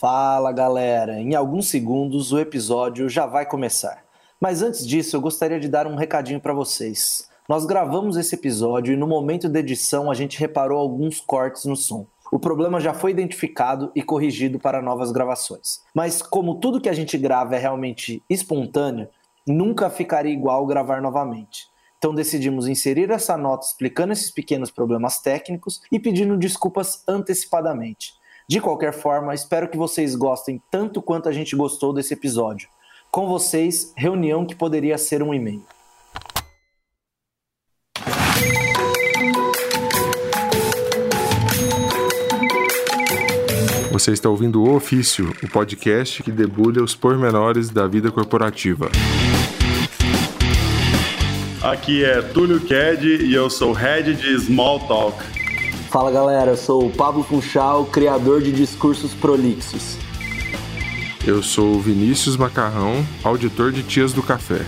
Fala 0.00 0.50
galera, 0.50 1.20
em 1.20 1.34
alguns 1.34 1.68
segundos 1.68 2.32
o 2.32 2.38
episódio 2.38 3.06
já 3.06 3.26
vai 3.26 3.44
começar. 3.44 4.02
Mas 4.40 4.62
antes 4.62 4.86
disso, 4.86 5.14
eu 5.14 5.20
gostaria 5.20 5.60
de 5.60 5.68
dar 5.68 5.86
um 5.86 5.94
recadinho 5.94 6.40
para 6.40 6.54
vocês. 6.54 7.28
Nós 7.46 7.66
gravamos 7.66 8.16
esse 8.16 8.34
episódio 8.34 8.94
e 8.94 8.96
no 8.96 9.06
momento 9.06 9.46
da 9.46 9.60
edição 9.60 10.10
a 10.10 10.14
gente 10.14 10.40
reparou 10.40 10.78
alguns 10.78 11.20
cortes 11.20 11.66
no 11.66 11.76
som. 11.76 12.06
O 12.32 12.38
problema 12.38 12.80
já 12.80 12.94
foi 12.94 13.10
identificado 13.10 13.92
e 13.94 14.02
corrigido 14.02 14.58
para 14.58 14.80
novas 14.80 15.12
gravações. 15.12 15.82
Mas 15.94 16.22
como 16.22 16.54
tudo 16.54 16.80
que 16.80 16.88
a 16.88 16.94
gente 16.94 17.18
grava 17.18 17.54
é 17.54 17.58
realmente 17.58 18.22
espontâneo, 18.30 19.06
nunca 19.46 19.90
ficaria 19.90 20.32
igual 20.32 20.64
gravar 20.64 21.02
novamente. 21.02 21.68
Então 21.98 22.14
decidimos 22.14 22.66
inserir 22.66 23.10
essa 23.10 23.36
nota 23.36 23.66
explicando 23.66 24.14
esses 24.14 24.30
pequenos 24.30 24.70
problemas 24.70 25.20
técnicos 25.20 25.82
e 25.92 26.00
pedindo 26.00 26.38
desculpas 26.38 27.04
antecipadamente. 27.06 28.18
De 28.50 28.60
qualquer 28.60 28.92
forma, 28.92 29.32
espero 29.32 29.68
que 29.68 29.76
vocês 29.76 30.16
gostem 30.16 30.60
tanto 30.72 31.00
quanto 31.00 31.28
a 31.28 31.32
gente 31.32 31.54
gostou 31.54 31.92
desse 31.92 32.14
episódio. 32.14 32.68
Com 33.08 33.28
vocês, 33.28 33.92
reunião 33.96 34.44
que 34.44 34.56
poderia 34.56 34.98
ser 34.98 35.22
um 35.22 35.32
e-mail. 35.32 35.62
Você 43.92 44.10
está 44.10 44.28
ouvindo 44.28 44.64
O 44.64 44.74
Ofício, 44.74 45.32
o 45.44 45.48
podcast 45.48 46.20
que 46.20 46.32
debulha 46.32 46.82
os 46.82 46.96
pormenores 46.96 47.70
da 47.70 47.86
vida 47.86 48.10
corporativa. 48.10 48.90
Aqui 51.62 52.04
é 52.04 52.20
Túlio 52.20 52.58
Ked 52.58 53.06
e 53.06 53.32
eu 53.32 53.48
sou 53.48 53.70
head 53.72 54.12
de 54.12 54.40
Small 54.40 54.80
Talk. 54.88 55.39
Fala 55.90 56.12
galera, 56.12 56.52
eu 56.52 56.56
sou 56.56 56.86
o 56.86 56.90
Pablo 56.90 57.24
Funchal, 57.24 57.84
criador 57.84 58.40
de 58.40 58.52
discursos 58.52 59.12
prolixos. 59.12 59.96
Eu 61.26 61.42
sou 61.42 61.74
o 61.74 61.80
Vinícius 61.80 62.36
Macarrão, 62.36 63.04
auditor 63.24 63.72
de 63.72 63.82
Tias 63.82 64.12
do 64.12 64.22
Café. 64.22 64.64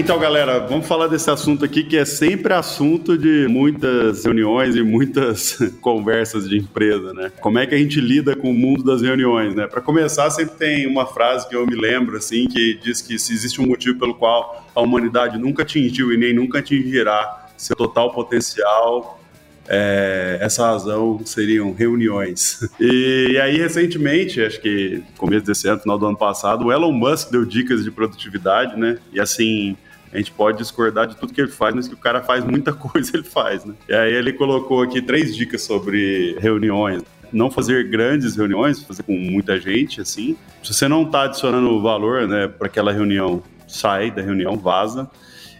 Então, 0.00 0.18
galera, 0.18 0.60
vamos 0.60 0.86
falar 0.86 1.08
desse 1.08 1.30
assunto 1.30 1.62
aqui 1.62 1.84
que 1.84 1.94
é 1.94 2.06
sempre 2.06 2.54
assunto 2.54 3.18
de 3.18 3.46
muitas 3.50 4.24
reuniões 4.24 4.74
e 4.74 4.82
muitas 4.82 5.58
conversas 5.82 6.48
de 6.48 6.56
empresa, 6.56 7.12
né? 7.12 7.30
Como 7.38 7.58
é 7.58 7.66
que 7.66 7.74
a 7.74 7.78
gente 7.78 8.00
lida 8.00 8.34
com 8.34 8.50
o 8.50 8.54
mundo 8.54 8.82
das 8.82 9.02
reuniões, 9.02 9.54
né? 9.54 9.66
Para 9.66 9.82
começar, 9.82 10.30
sempre 10.30 10.56
tem 10.56 10.86
uma 10.86 11.04
frase 11.04 11.46
que 11.46 11.54
eu 11.54 11.66
me 11.66 11.76
lembro 11.76 12.16
assim 12.16 12.48
que 12.48 12.80
diz 12.82 13.02
que 13.02 13.18
se 13.18 13.34
existe 13.34 13.60
um 13.60 13.66
motivo 13.66 13.98
pelo 13.98 14.14
qual 14.14 14.66
a 14.74 14.80
humanidade 14.80 15.38
nunca 15.38 15.64
atingiu 15.64 16.14
e 16.14 16.16
nem 16.16 16.32
nunca 16.32 16.60
atingirá 16.60 17.48
seu 17.58 17.76
total 17.76 18.10
potencial, 18.10 19.20
é, 19.68 20.38
essa 20.40 20.64
razão 20.64 21.20
seriam 21.26 21.74
reuniões. 21.74 22.60
E, 22.80 23.38
aí, 23.38 23.58
recentemente, 23.58 24.42
acho 24.42 24.58
que 24.62 25.02
começo 25.18 25.44
desse 25.44 25.68
ano, 25.68 25.78
final 25.78 25.98
do 25.98 26.06
ano 26.06 26.16
passado, 26.16 26.64
o 26.64 26.72
Elon 26.72 26.90
Musk 26.90 27.30
deu 27.30 27.44
dicas 27.44 27.84
de 27.84 27.90
produtividade, 27.90 28.80
né? 28.80 28.96
E 29.12 29.20
assim, 29.20 29.76
a 30.12 30.18
gente 30.18 30.32
pode 30.32 30.58
discordar 30.58 31.06
de 31.06 31.16
tudo 31.16 31.32
que 31.32 31.40
ele 31.40 31.50
faz, 31.50 31.74
mas 31.74 31.86
que 31.86 31.94
o 31.94 31.98
cara 31.98 32.20
faz 32.22 32.44
muita 32.44 32.72
coisa, 32.74 33.10
ele 33.14 33.22
faz, 33.22 33.64
né? 33.64 33.74
E 33.88 33.94
aí 33.94 34.12
ele 34.12 34.32
colocou 34.32 34.82
aqui 34.82 35.00
três 35.00 35.34
dicas 35.34 35.62
sobre 35.62 36.36
reuniões. 36.40 37.02
Não 37.32 37.50
fazer 37.50 37.88
grandes 37.88 38.34
reuniões, 38.34 38.82
fazer 38.82 39.04
com 39.04 39.16
muita 39.16 39.58
gente, 39.60 40.00
assim. 40.00 40.36
Se 40.64 40.74
você 40.74 40.88
não 40.88 41.04
está 41.04 41.22
adicionando 41.22 41.80
valor, 41.80 42.26
né, 42.26 42.48
para 42.48 42.66
aquela 42.66 42.92
reunião, 42.92 43.40
sai 43.68 44.10
da 44.10 44.20
reunião, 44.20 44.56
vaza. 44.56 45.08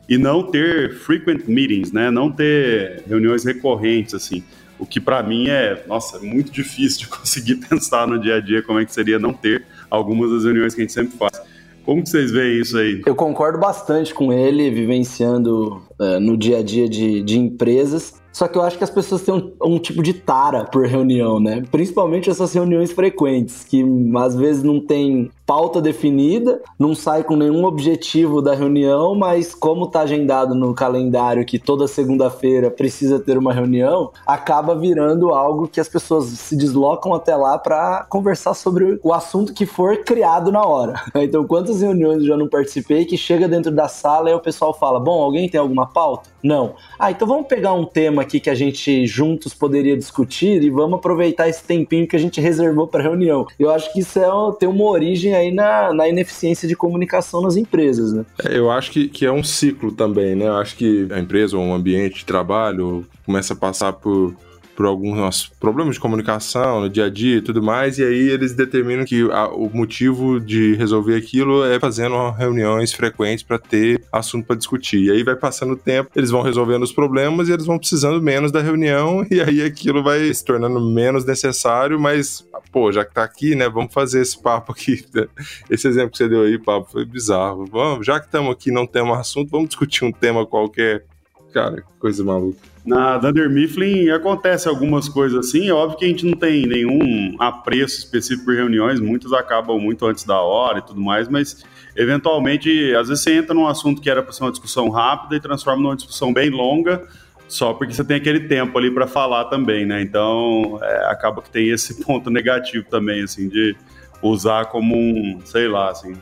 E 0.08 0.18
não 0.18 0.42
ter 0.42 0.96
frequent 0.96 1.46
meetings, 1.46 1.92
né? 1.92 2.10
Não 2.10 2.32
ter 2.32 3.04
reuniões 3.06 3.44
recorrentes, 3.44 4.14
assim. 4.14 4.42
O 4.76 4.84
que 4.84 4.98
para 4.98 5.22
mim 5.22 5.48
é, 5.48 5.84
nossa, 5.86 6.18
muito 6.18 6.50
difícil 6.50 7.00
de 7.00 7.06
conseguir 7.16 7.56
pensar 7.56 8.08
no 8.08 8.18
dia 8.18 8.36
a 8.36 8.40
dia 8.40 8.62
como 8.62 8.80
é 8.80 8.84
que 8.84 8.92
seria 8.92 9.20
não 9.20 9.32
ter 9.32 9.64
algumas 9.88 10.30
das 10.32 10.42
reuniões 10.42 10.74
que 10.74 10.80
a 10.80 10.84
gente 10.84 10.92
sempre 10.92 11.16
faz. 11.16 11.40
Como 11.90 12.04
que 12.04 12.08
vocês 12.08 12.30
veem 12.30 12.60
isso 12.60 12.78
aí? 12.78 13.02
Eu 13.04 13.16
concordo 13.16 13.58
bastante 13.58 14.14
com 14.14 14.32
ele, 14.32 14.70
vivenciando 14.70 15.82
uh, 15.98 16.20
no 16.20 16.36
dia 16.36 16.58
a 16.58 16.62
dia 16.62 16.88
de, 16.88 17.20
de 17.20 17.36
empresas. 17.36 18.14
Só 18.32 18.46
que 18.46 18.56
eu 18.56 18.62
acho 18.62 18.78
que 18.78 18.84
as 18.84 18.90
pessoas 18.90 19.22
têm 19.22 19.34
um, 19.34 19.52
um, 19.60 19.76
tipo 19.76 20.00
de 20.00 20.14
tara 20.14 20.64
por 20.64 20.86
reunião, 20.86 21.40
né? 21.40 21.64
Principalmente 21.68 22.30
essas 22.30 22.54
reuniões 22.54 22.92
frequentes, 22.92 23.64
que 23.64 23.84
às 24.16 24.36
vezes 24.36 24.62
não 24.62 24.78
tem 24.78 25.32
pauta 25.50 25.82
definida, 25.82 26.62
não 26.78 26.94
sai 26.94 27.24
com 27.24 27.34
nenhum 27.34 27.64
objetivo 27.64 28.40
da 28.40 28.54
reunião, 28.54 29.16
mas 29.16 29.52
como 29.52 29.86
está 29.86 30.02
agendado 30.02 30.54
no 30.54 30.72
calendário 30.72 31.44
que 31.44 31.58
toda 31.58 31.88
segunda-feira 31.88 32.70
precisa 32.70 33.18
ter 33.18 33.36
uma 33.36 33.52
reunião, 33.52 34.12
acaba 34.24 34.76
virando 34.76 35.30
algo 35.30 35.66
que 35.66 35.80
as 35.80 35.88
pessoas 35.88 36.26
se 36.26 36.54
deslocam 36.54 37.12
até 37.12 37.34
lá 37.34 37.58
para 37.58 38.06
conversar 38.08 38.54
sobre 38.54 39.00
o 39.02 39.12
assunto 39.12 39.52
que 39.52 39.66
for 39.66 40.04
criado 40.04 40.52
na 40.52 40.64
hora. 40.64 41.02
Então, 41.30 41.44
quantas 41.44 41.82
reuniões 41.82 42.18
eu 42.18 42.28
já 42.28 42.36
não 42.36 42.48
participei 42.48 43.04
que 43.04 43.16
chega 43.16 43.46
dentro 43.46 43.70
da 43.70 43.88
sala 43.88 44.30
e 44.30 44.34
o 44.34 44.40
pessoal 44.40 44.72
fala: 44.72 44.98
Bom, 44.98 45.22
alguém 45.22 45.48
tem 45.48 45.60
alguma 45.60 45.86
pauta? 45.86 46.30
Não. 46.42 46.74
Ah, 46.98 47.10
então 47.10 47.28
vamos 47.28 47.46
pegar 47.46 47.74
um 47.74 47.84
tema 47.84 48.22
aqui 48.22 48.40
que 48.40 48.48
a 48.48 48.54
gente 48.54 49.06
juntos 49.06 49.52
poderia 49.52 49.96
discutir 49.96 50.62
e 50.62 50.70
vamos 50.70 50.98
aproveitar 50.98 51.48
esse 51.48 51.62
tempinho 51.62 52.08
que 52.08 52.16
a 52.16 52.18
gente 52.18 52.40
reservou 52.40 52.86
para 52.86 53.02
reunião. 53.02 53.46
Eu 53.58 53.70
acho 53.70 53.92
que 53.92 54.00
isso 54.00 54.18
é, 54.18 54.28
tem 54.58 54.68
uma 54.68 54.84
origem 54.84 55.34
aí 55.40 55.52
na, 55.52 55.92
na 55.92 56.08
ineficiência 56.08 56.68
de 56.68 56.76
comunicação 56.76 57.42
nas 57.42 57.56
empresas, 57.56 58.12
né? 58.12 58.24
É, 58.44 58.56
eu 58.56 58.70
acho 58.70 58.90
que, 58.90 59.08
que 59.08 59.26
é 59.26 59.32
um 59.32 59.42
ciclo 59.42 59.92
também, 59.92 60.34
né? 60.34 60.46
Eu 60.46 60.56
acho 60.56 60.76
que 60.76 61.08
a 61.10 61.18
empresa 61.18 61.56
ou 61.56 61.64
um 61.64 61.74
ambiente 61.74 62.18
de 62.18 62.24
trabalho 62.24 63.06
começa 63.24 63.54
a 63.54 63.56
passar 63.56 63.92
por 63.92 64.34
por 64.80 64.86
alguns 64.86 65.52
problemas 65.60 65.96
de 65.96 66.00
comunicação 66.00 66.80
no 66.80 66.88
dia 66.88 67.04
a 67.04 67.10
dia 67.10 67.36
e 67.36 67.42
tudo 67.42 67.62
mais, 67.62 67.98
e 67.98 68.02
aí 68.02 68.30
eles 68.30 68.54
determinam 68.54 69.04
que 69.04 69.30
a, 69.30 69.46
o 69.48 69.68
motivo 69.68 70.40
de 70.40 70.74
resolver 70.74 71.16
aquilo 71.16 71.62
é 71.66 71.78
fazendo 71.78 72.30
reuniões 72.30 72.90
frequentes 72.90 73.44
para 73.44 73.58
ter 73.58 74.02
assunto 74.10 74.46
para 74.46 74.56
discutir. 74.56 75.04
E 75.04 75.10
aí 75.10 75.22
vai 75.22 75.36
passando 75.36 75.74
o 75.74 75.76
tempo, 75.76 76.08
eles 76.16 76.30
vão 76.30 76.40
resolvendo 76.40 76.82
os 76.82 76.92
problemas 76.92 77.50
e 77.50 77.52
eles 77.52 77.66
vão 77.66 77.78
precisando 77.78 78.22
menos 78.22 78.50
da 78.50 78.62
reunião, 78.62 79.22
e 79.30 79.42
aí 79.42 79.62
aquilo 79.62 80.02
vai 80.02 80.32
se 80.32 80.42
tornando 80.42 80.80
menos 80.80 81.26
necessário, 81.26 82.00
mas, 82.00 82.42
pô, 82.72 82.90
já 82.90 83.04
que 83.04 83.12
tá 83.12 83.22
aqui, 83.22 83.54
né, 83.54 83.68
vamos 83.68 83.92
fazer 83.92 84.22
esse 84.22 84.42
papo 84.42 84.72
aqui. 84.72 85.04
Esse 85.68 85.88
exemplo 85.88 86.12
que 86.12 86.16
você 86.16 86.28
deu 86.28 86.44
aí, 86.44 86.58
papo, 86.58 86.90
foi 86.90 87.04
bizarro. 87.04 87.66
Vamos, 87.66 88.06
já 88.06 88.18
que 88.18 88.24
estamos 88.24 88.50
aqui 88.50 88.70
não 88.70 88.86
temos 88.86 89.18
assunto, 89.18 89.50
vamos 89.50 89.68
discutir 89.68 90.06
um 90.06 90.12
tema 90.12 90.46
qualquer. 90.46 91.04
Cara, 91.52 91.82
coisa 91.98 92.22
maluca. 92.24 92.58
Na 92.84 93.18
Dunder 93.18 93.50
Mifflin 93.50 94.08
acontece 94.10 94.68
algumas 94.68 95.08
coisas 95.08 95.46
assim, 95.46 95.70
óbvio 95.70 95.98
que 95.98 96.04
a 96.04 96.08
gente 96.08 96.24
não 96.24 96.32
tem 96.32 96.66
nenhum 96.66 97.36
apreço 97.38 97.98
específico 97.98 98.46
por 98.46 98.54
reuniões, 98.54 99.00
muitas 99.00 99.32
acabam 99.32 99.78
muito 99.78 100.06
antes 100.06 100.24
da 100.24 100.40
hora 100.40 100.78
e 100.78 100.82
tudo 100.82 101.00
mais, 101.00 101.28
mas 101.28 101.64
eventualmente, 101.96 102.94
às 102.94 103.08
vezes 103.08 103.22
você 103.22 103.34
entra 103.34 103.52
num 103.52 103.66
assunto 103.66 104.00
que 104.00 104.08
era 104.08 104.22
para 104.22 104.32
ser 104.32 104.44
uma 104.44 104.50
discussão 104.50 104.88
rápida 104.88 105.36
e 105.36 105.40
transforma 105.40 105.82
numa 105.82 105.96
discussão 105.96 106.32
bem 106.32 106.50
longa, 106.50 107.06
só 107.48 107.74
porque 107.74 107.92
você 107.92 108.04
tem 108.04 108.16
aquele 108.16 108.40
tempo 108.40 108.78
ali 108.78 108.90
para 108.90 109.08
falar 109.08 109.46
também, 109.46 109.84
né? 109.84 110.00
Então, 110.00 110.78
é, 110.80 111.10
acaba 111.10 111.42
que 111.42 111.50
tem 111.50 111.68
esse 111.68 112.00
ponto 112.04 112.30
negativo 112.30 112.86
também, 112.88 113.24
assim, 113.24 113.48
de 113.48 113.76
usar 114.22 114.66
como 114.66 114.96
um, 114.96 115.40
sei 115.44 115.66
lá, 115.66 115.90
assim, 115.90 116.14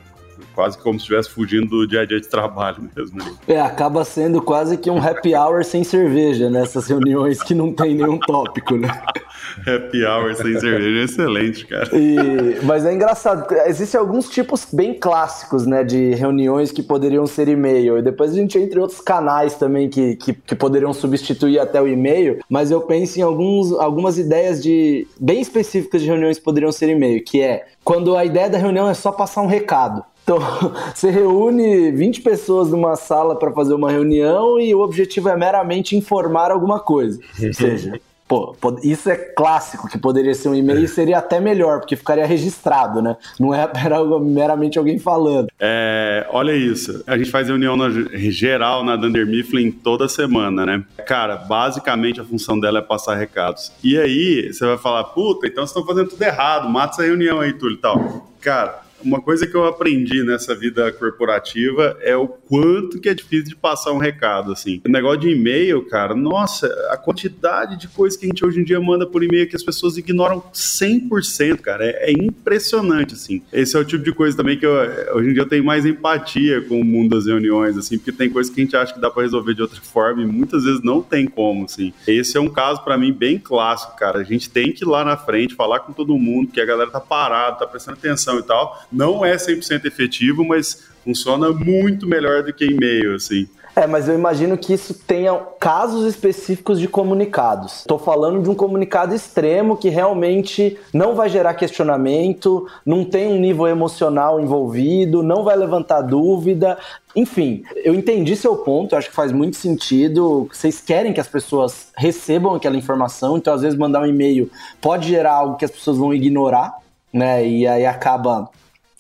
quase 0.59 0.77
como 0.77 0.99
se 0.99 1.05
estivesse 1.05 1.31
fugindo 1.31 1.69
do 1.69 1.87
dia 1.87 2.01
a 2.01 2.05
dia 2.05 2.21
de 2.21 2.27
trabalho 2.27 2.91
mesmo. 2.97 3.21
É, 3.47 3.61
acaba 3.61 4.05
sendo 4.05 4.43
quase 4.43 4.77
que 4.77 4.91
um 4.91 5.01
happy 5.01 5.33
hour 5.33 5.65
sem 5.65 5.85
cerveja 5.85 6.51
nessas 6.51 6.89
reuniões 6.89 7.41
que 7.41 7.55
não 7.55 7.73
tem 7.73 7.95
nenhum 7.95 8.19
tópico, 8.19 8.77
né? 8.77 8.89
happy 9.65 10.05
hour 10.05 10.35
sem 10.35 10.59
cerveja 10.59 10.99
é 10.99 11.05
excelente, 11.05 11.65
cara. 11.65 11.89
E, 11.93 12.59
mas 12.65 12.85
é 12.85 12.93
engraçado, 12.93 13.47
existem 13.67 14.01
alguns 14.01 14.29
tipos 14.29 14.67
bem 14.73 14.95
clássicos, 14.95 15.65
né, 15.65 15.85
de 15.85 16.15
reuniões 16.15 16.73
que 16.73 16.83
poderiam 16.83 17.25
ser 17.25 17.47
e-mail. 17.47 17.97
E 17.97 18.03
depois 18.03 18.33
a 18.33 18.35
gente 18.35 18.59
entra 18.59 18.81
em 18.81 18.83
outros 18.83 19.01
canais 19.01 19.55
também 19.55 19.89
que, 19.89 20.17
que, 20.17 20.33
que 20.33 20.57
poderiam 20.57 20.93
substituir 20.93 21.61
até 21.61 21.81
o 21.81 21.87
e-mail, 21.87 22.41
mas 22.51 22.73
eu 22.73 22.81
penso 22.81 23.21
em 23.21 23.23
alguns, 23.23 23.73
algumas 23.75 24.19
ideias 24.19 24.61
de 24.61 25.07
bem 25.21 25.41
específicas 25.41 26.03
de 26.03 26.09
reuniões 26.09 26.37
que 26.37 26.45
poderiam 26.45 26.73
ser 26.73 26.89
e-mail, 26.89 27.23
que 27.23 27.41
é 27.41 27.69
quando 27.85 28.17
a 28.17 28.25
ideia 28.25 28.51
da 28.51 28.59
reunião 28.59 28.89
é 28.89 28.95
só 28.95 29.13
passar 29.13 29.41
um 29.41 29.47
recado. 29.47 30.05
Então, 30.29 30.39
você 30.95 31.11
reúne 31.11 31.91
20 31.91 32.21
pessoas 32.21 32.71
numa 32.71 32.97
sala 32.97 33.35
para 33.35 33.51
fazer 33.51 33.73
uma 33.73 33.91
reunião 33.91 34.61
e 34.61 34.75
o 34.75 34.81
objetivo 34.81 35.31
é 35.31 35.37
meramente 35.37 35.97
informar 35.97 36.51
alguma 36.51 36.79
coisa. 36.79 37.19
Ou 37.43 37.55
seja, 37.55 37.99
pô, 38.27 38.55
isso 38.83 39.09
é 39.09 39.17
clássico, 39.17 39.89
que 39.89 39.97
poderia 39.97 40.35
ser 40.35 40.51
um 40.51 40.55
e-mail 40.55 40.85
e 40.85 40.89
seria 40.89 41.17
até 41.17 41.41
melhor, 41.41 41.79
porque 41.79 41.97
ficaria 41.97 42.27
registrado, 42.27 43.01
né? 43.01 43.17
Não 43.41 43.55
é 43.55 43.67
meramente 44.21 44.79
alguém 44.79 44.99
falando. 44.99 45.49
É, 45.59 46.27
olha 46.31 46.53
isso, 46.53 47.03
a 47.07 47.17
gente 47.17 47.31
faz 47.31 47.49
reunião 47.49 47.75
na, 47.75 47.89
geral 48.31 48.85
na 48.85 48.97
Dunder 48.97 49.27
Mifflin 49.27 49.71
toda 49.71 50.11
semana, 50.11 50.67
né? 50.67 50.85
Cara, 51.07 51.37
basicamente 51.37 52.21
a 52.21 52.25
função 52.25 52.61
dela 52.61 52.81
é 52.81 52.83
passar 52.83 53.15
recados. 53.15 53.73
E 53.83 53.99
aí, 53.99 54.53
você 54.53 54.67
vai 54.67 54.77
falar, 54.77 55.05
puta, 55.05 55.47
então 55.47 55.67
vocês 55.67 55.71
estão 55.71 55.87
fazendo 55.87 56.11
tudo 56.11 56.23
errado, 56.23 56.69
mata 56.69 56.97
essa 56.97 57.03
reunião 57.05 57.41
aí, 57.41 57.55
tudo 57.55 57.73
e 57.73 57.79
tal. 57.79 58.29
Cara, 58.43 58.88
uma 59.03 59.21
coisa 59.21 59.47
que 59.47 59.55
eu 59.55 59.65
aprendi 59.65 60.23
nessa 60.23 60.55
vida 60.55 60.91
corporativa 60.93 61.97
é 62.01 62.17
o 62.17 62.29
quanto 62.29 63.01
que 63.01 63.09
é 63.09 63.15
difícil 63.15 63.49
de 63.49 63.57
passar 63.57 63.93
um 63.93 63.99
recado, 63.99 64.53
assim. 64.53 64.81
O 64.85 64.89
negócio 64.89 65.21
de 65.21 65.31
e-mail, 65.31 65.83
cara, 65.87 66.15
nossa, 66.15 66.67
a 66.91 66.97
quantidade 66.97 67.79
de 67.79 67.89
coisas 67.89 68.19
que 68.19 68.27
a 68.27 68.29
gente 68.29 68.45
hoje 68.45 68.61
em 68.61 68.65
dia 68.65 68.81
manda 68.81 69.07
por 69.07 69.23
e-mail 69.23 69.49
que 69.49 69.57
as 69.57 69.63
pessoas 69.63 69.97
ignoram 69.97 70.43
100%, 70.53 71.59
cara, 71.61 71.85
é, 71.85 72.11
é 72.11 72.13
impressionante, 72.13 73.15
assim. 73.15 73.43
Esse 73.53 73.77
é 73.77 73.81
o 73.81 73.85
tipo 73.85 74.05
de 74.05 74.13
coisa 74.13 74.37
também 74.37 74.59
que 74.59 74.67
eu, 74.67 74.73
hoje 75.15 75.31
em 75.31 75.33
dia 75.33 75.43
eu 75.43 75.49
tenho 75.49 75.65
mais 75.65 75.87
empatia 75.87 76.61
com 76.63 76.81
o 76.81 76.85
mundo 76.85 77.17
das 77.17 77.27
reuniões, 77.27 77.77
assim, 77.77 77.99
porque 77.99 78.13
tem 78.13 78.31
coisas 78.31 78.53
que 78.53 78.61
a 78.61 78.65
gente 78.65 78.77
acha 78.77 78.93
que 78.93 79.01
dá 79.01 79.11
para 79.11 79.23
resolver 79.23 79.55
de 79.55 79.63
outra 79.63 79.81
forma 79.81 80.23
e 80.23 80.27
muitas 80.27 80.65
vezes 80.65 80.83
não 80.83 81.03
tem 81.03 81.27
como, 81.27 81.65
assim. 81.65 81.93
Esse 82.07 82.37
é 82.37 82.41
um 82.41 82.49
caso 82.49 82.83
para 82.83 82.99
mim 82.99 83.13
bem 83.13 83.39
clássico, 83.39 83.97
cara. 83.97 84.21
A 84.21 84.25
gente 84.25 84.51
tem 84.51 84.73
que 84.73 84.85
ir 84.85 84.89
lá 84.89 85.05
na 85.05 85.17
frente, 85.17 85.55
falar 85.55 85.81
com 85.81 85.93
todo 85.93 86.17
mundo, 86.19 86.51
que 86.51 86.61
a 86.61 86.65
galera 86.65 86.91
tá 86.91 87.01
parada, 87.01 87.57
tá 87.57 87.67
prestando 87.67 87.99
atenção 87.99 88.39
e 88.39 88.43
tal. 88.43 88.88
Não 88.91 89.25
é 89.25 89.37
100% 89.37 89.85
efetivo, 89.85 90.45
mas 90.45 90.89
funciona 91.05 91.51
muito 91.51 92.07
melhor 92.07 92.43
do 92.43 92.53
que 92.53 92.67
e-mail, 92.67 93.15
assim. 93.15 93.49
É, 93.79 93.87
mas 93.87 94.09
eu 94.09 94.15
imagino 94.17 94.59
que 94.59 94.73
isso 94.73 94.93
tenha 94.93 95.33
casos 95.61 96.05
específicos 96.05 96.81
de 96.81 96.89
comunicados. 96.89 97.77
Estou 97.77 97.97
falando 97.97 98.43
de 98.43 98.51
um 98.51 98.55
comunicado 98.55 99.15
extremo 99.15 99.77
que 99.77 99.89
realmente 99.89 100.77
não 100.93 101.15
vai 101.15 101.29
gerar 101.29 101.55
questionamento, 101.55 102.67
não 102.85 103.05
tem 103.05 103.29
um 103.29 103.39
nível 103.39 103.69
emocional 103.69 104.41
envolvido, 104.41 105.23
não 105.23 105.45
vai 105.45 105.57
levantar 105.57 106.01
dúvida. 106.03 106.77
Enfim, 107.15 107.63
eu 107.77 107.95
entendi 107.95 108.35
seu 108.35 108.57
ponto, 108.57 108.97
acho 108.97 109.11
que 109.11 109.15
faz 109.15 109.31
muito 109.31 109.57
sentido. 109.57 110.49
Vocês 110.53 110.81
querem 110.81 111.13
que 111.13 111.21
as 111.21 111.29
pessoas 111.29 111.93
recebam 111.97 112.57
aquela 112.57 112.77
informação, 112.77 113.37
então 113.37 113.55
às 113.55 113.63
vezes 113.63 113.79
mandar 113.79 114.01
um 114.01 114.07
e-mail 114.07 114.51
pode 114.81 115.09
gerar 115.09 115.35
algo 115.35 115.57
que 115.57 115.65
as 115.65 115.71
pessoas 115.71 115.99
vão 115.99 116.13
ignorar, 116.13 116.79
né? 117.13 117.47
E 117.47 117.65
aí 117.65 117.87
acaba 117.87 118.51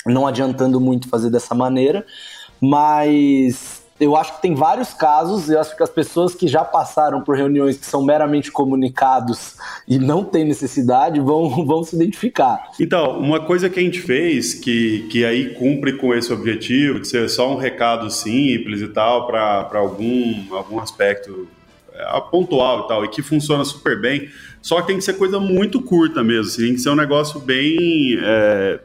não 0.08 0.26
adiantando 0.26 0.80
muito 0.80 1.08
fazer 1.08 1.30
dessa 1.30 1.54
maneira. 1.54 2.04
Mas 2.60 3.82
eu 4.00 4.14
acho 4.16 4.36
que 4.36 4.42
tem 4.42 4.54
vários 4.54 4.94
casos, 4.94 5.50
eu 5.50 5.60
acho 5.60 5.76
que 5.76 5.82
as 5.82 5.90
pessoas 5.90 6.34
que 6.34 6.46
já 6.46 6.64
passaram 6.64 7.20
por 7.20 7.36
reuniões 7.36 7.76
que 7.76 7.86
são 7.86 8.04
meramente 8.04 8.50
comunicados 8.50 9.56
e 9.86 9.98
não 9.98 10.24
tem 10.24 10.44
necessidade 10.44 11.18
vão, 11.20 11.48
vão 11.66 11.82
se 11.82 11.96
identificar. 11.96 12.70
Então, 12.80 13.18
uma 13.18 13.40
coisa 13.40 13.68
que 13.68 13.80
a 13.80 13.82
gente 13.82 14.00
fez 14.00 14.54
que, 14.54 15.08
que 15.10 15.24
aí 15.24 15.54
cumpre 15.54 15.94
com 15.94 16.14
esse 16.14 16.32
objetivo, 16.32 17.00
de 17.00 17.08
ser 17.08 17.28
só 17.28 17.52
um 17.52 17.56
recado 17.56 18.08
simples 18.10 18.80
e 18.80 18.88
tal, 18.88 19.26
para 19.26 19.68
algum, 19.74 20.54
algum 20.54 20.78
aspecto 20.78 21.48
é, 21.92 22.20
pontual 22.30 22.84
e 22.84 22.88
tal, 22.88 23.04
e 23.04 23.08
que 23.08 23.22
funciona 23.22 23.64
super 23.64 24.00
bem, 24.00 24.28
só 24.62 24.80
que 24.80 24.86
tem 24.86 24.96
que 24.96 25.02
ser 25.02 25.14
coisa 25.14 25.40
muito 25.40 25.82
curta 25.82 26.22
mesmo, 26.22 26.46
assim, 26.46 26.66
tem 26.66 26.74
que 26.74 26.80
ser 26.80 26.90
um 26.90 26.96
negócio 26.96 27.40
bem, 27.40 28.16
é, 28.20 28.78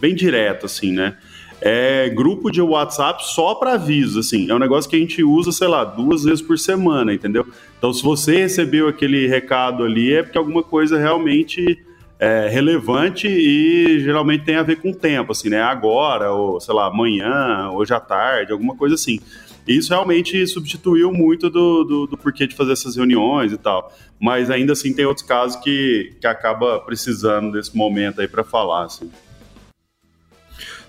bem 0.00 0.14
direto, 0.14 0.66
assim, 0.66 0.92
né? 0.92 1.16
é 1.60 2.08
grupo 2.08 2.50
de 2.50 2.62
WhatsApp 2.62 3.22
só 3.26 3.54
para 3.54 3.74
avisos, 3.74 4.26
assim. 4.26 4.50
É 4.50 4.54
um 4.54 4.58
negócio 4.58 4.88
que 4.88 4.96
a 4.96 4.98
gente 4.98 5.22
usa, 5.22 5.52
sei 5.52 5.68
lá, 5.68 5.84
duas 5.84 6.24
vezes 6.24 6.40
por 6.40 6.58
semana, 6.58 7.12
entendeu? 7.12 7.46
Então, 7.78 7.92
se 7.92 8.02
você 8.02 8.36
recebeu 8.38 8.88
aquele 8.88 9.26
recado 9.26 9.84
ali, 9.84 10.14
é 10.14 10.22
porque 10.22 10.38
alguma 10.38 10.62
coisa 10.62 10.98
realmente 10.98 11.78
é 12.18 12.48
relevante 12.48 13.26
e 13.26 14.00
geralmente 14.00 14.44
tem 14.44 14.56
a 14.56 14.62
ver 14.62 14.76
com 14.76 14.90
o 14.90 14.94
tempo, 14.94 15.32
assim, 15.32 15.48
né? 15.48 15.60
Agora, 15.60 16.32
ou 16.32 16.60
sei 16.60 16.74
lá, 16.74 16.86
amanhã, 16.86 17.70
hoje 17.72 17.92
à 17.92 18.00
tarde, 18.00 18.52
alguma 18.52 18.74
coisa 18.74 18.94
assim. 18.94 19.20
E 19.68 19.76
isso 19.76 19.90
realmente 19.90 20.46
substituiu 20.46 21.12
muito 21.12 21.50
do, 21.50 21.84
do, 21.84 22.06
do, 22.06 22.16
porquê 22.16 22.46
de 22.46 22.56
fazer 22.56 22.72
essas 22.72 22.96
reuniões 22.96 23.52
e 23.52 23.58
tal. 23.58 23.92
Mas 24.18 24.50
ainda 24.50 24.72
assim 24.72 24.92
tem 24.92 25.04
outros 25.04 25.26
casos 25.26 25.56
que, 25.62 26.14
que 26.20 26.26
acaba 26.26 26.80
precisando 26.80 27.52
desse 27.52 27.76
momento 27.76 28.20
aí 28.20 28.28
para 28.28 28.42
falar, 28.42 28.84
assim. 28.84 29.10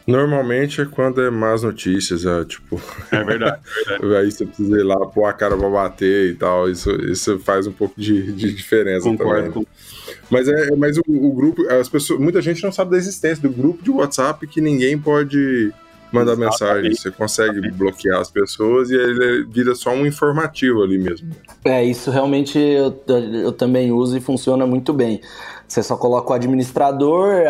Normalmente 0.06 0.82
é 0.82 0.86
quando 0.86 1.22
é 1.22 1.30
más 1.30 1.64
notícias, 1.64 2.26
é 2.26 2.44
tipo. 2.44 2.82
É 3.12 3.24
verdade, 3.24 3.60
é 3.86 4.00
verdade. 4.00 4.16
Aí 4.26 4.32
você 4.32 4.46
precisa 4.46 4.78
ir 4.78 4.84
lá 4.84 5.06
pôr 5.06 5.26
a 5.26 5.34
cara 5.34 5.56
pra 5.56 5.70
bater 5.70 6.32
e 6.32 6.36
tal. 6.36 6.70
Isso, 6.70 6.92
isso 7.06 7.40
faz 7.40 7.68
um 7.68 7.72
pouco 7.72 8.00
de, 8.00 8.32
de 8.32 8.54
diferença 8.54 9.10
Concordo, 9.10 9.36
também. 9.36 9.52
Com... 9.52 9.66
Mas, 10.30 10.48
é, 10.48 10.76
mas 10.76 10.98
o, 10.98 11.04
o, 11.08 11.32
grupo, 11.34 11.68
as 11.70 11.88
pessoas, 11.88 12.20
muita 12.20 12.42
gente 12.42 12.64
não 12.64 12.72
sabe 12.72 12.92
da 12.92 12.98
existência 12.98 13.42
do 13.42 13.54
grupo 13.54 13.84
de 13.84 13.92
WhatsApp 13.92 14.46
que 14.48 14.60
ninguém 14.60 14.98
pode 14.98 15.72
mandar 16.12 16.34
Exatamente. 16.34 16.52
mensagem. 16.52 16.96
Você 16.96 17.12
consegue 17.12 17.52
Exatamente. 17.52 17.78
bloquear 17.78 18.20
as 18.20 18.30
pessoas 18.30 18.90
e 18.90 18.96
ele 18.96 19.46
vira 19.46 19.74
só 19.76 19.92
um 19.92 20.06
informativo 20.06 20.84
ali 20.84 20.98
mesmo. 20.98 21.30
É, 21.64 21.84
isso 21.84 22.12
realmente 22.12 22.58
eu, 22.58 23.02
eu 23.08 23.52
também 23.52 23.92
uso 23.92 24.18
e 24.18 24.22
funciona 24.22 24.66
muito 24.66 24.94
bem. 24.94 25.22
Você 25.72 25.82
só 25.82 25.96
coloca 25.96 26.32
o 26.32 26.34
administrador, 26.34 27.44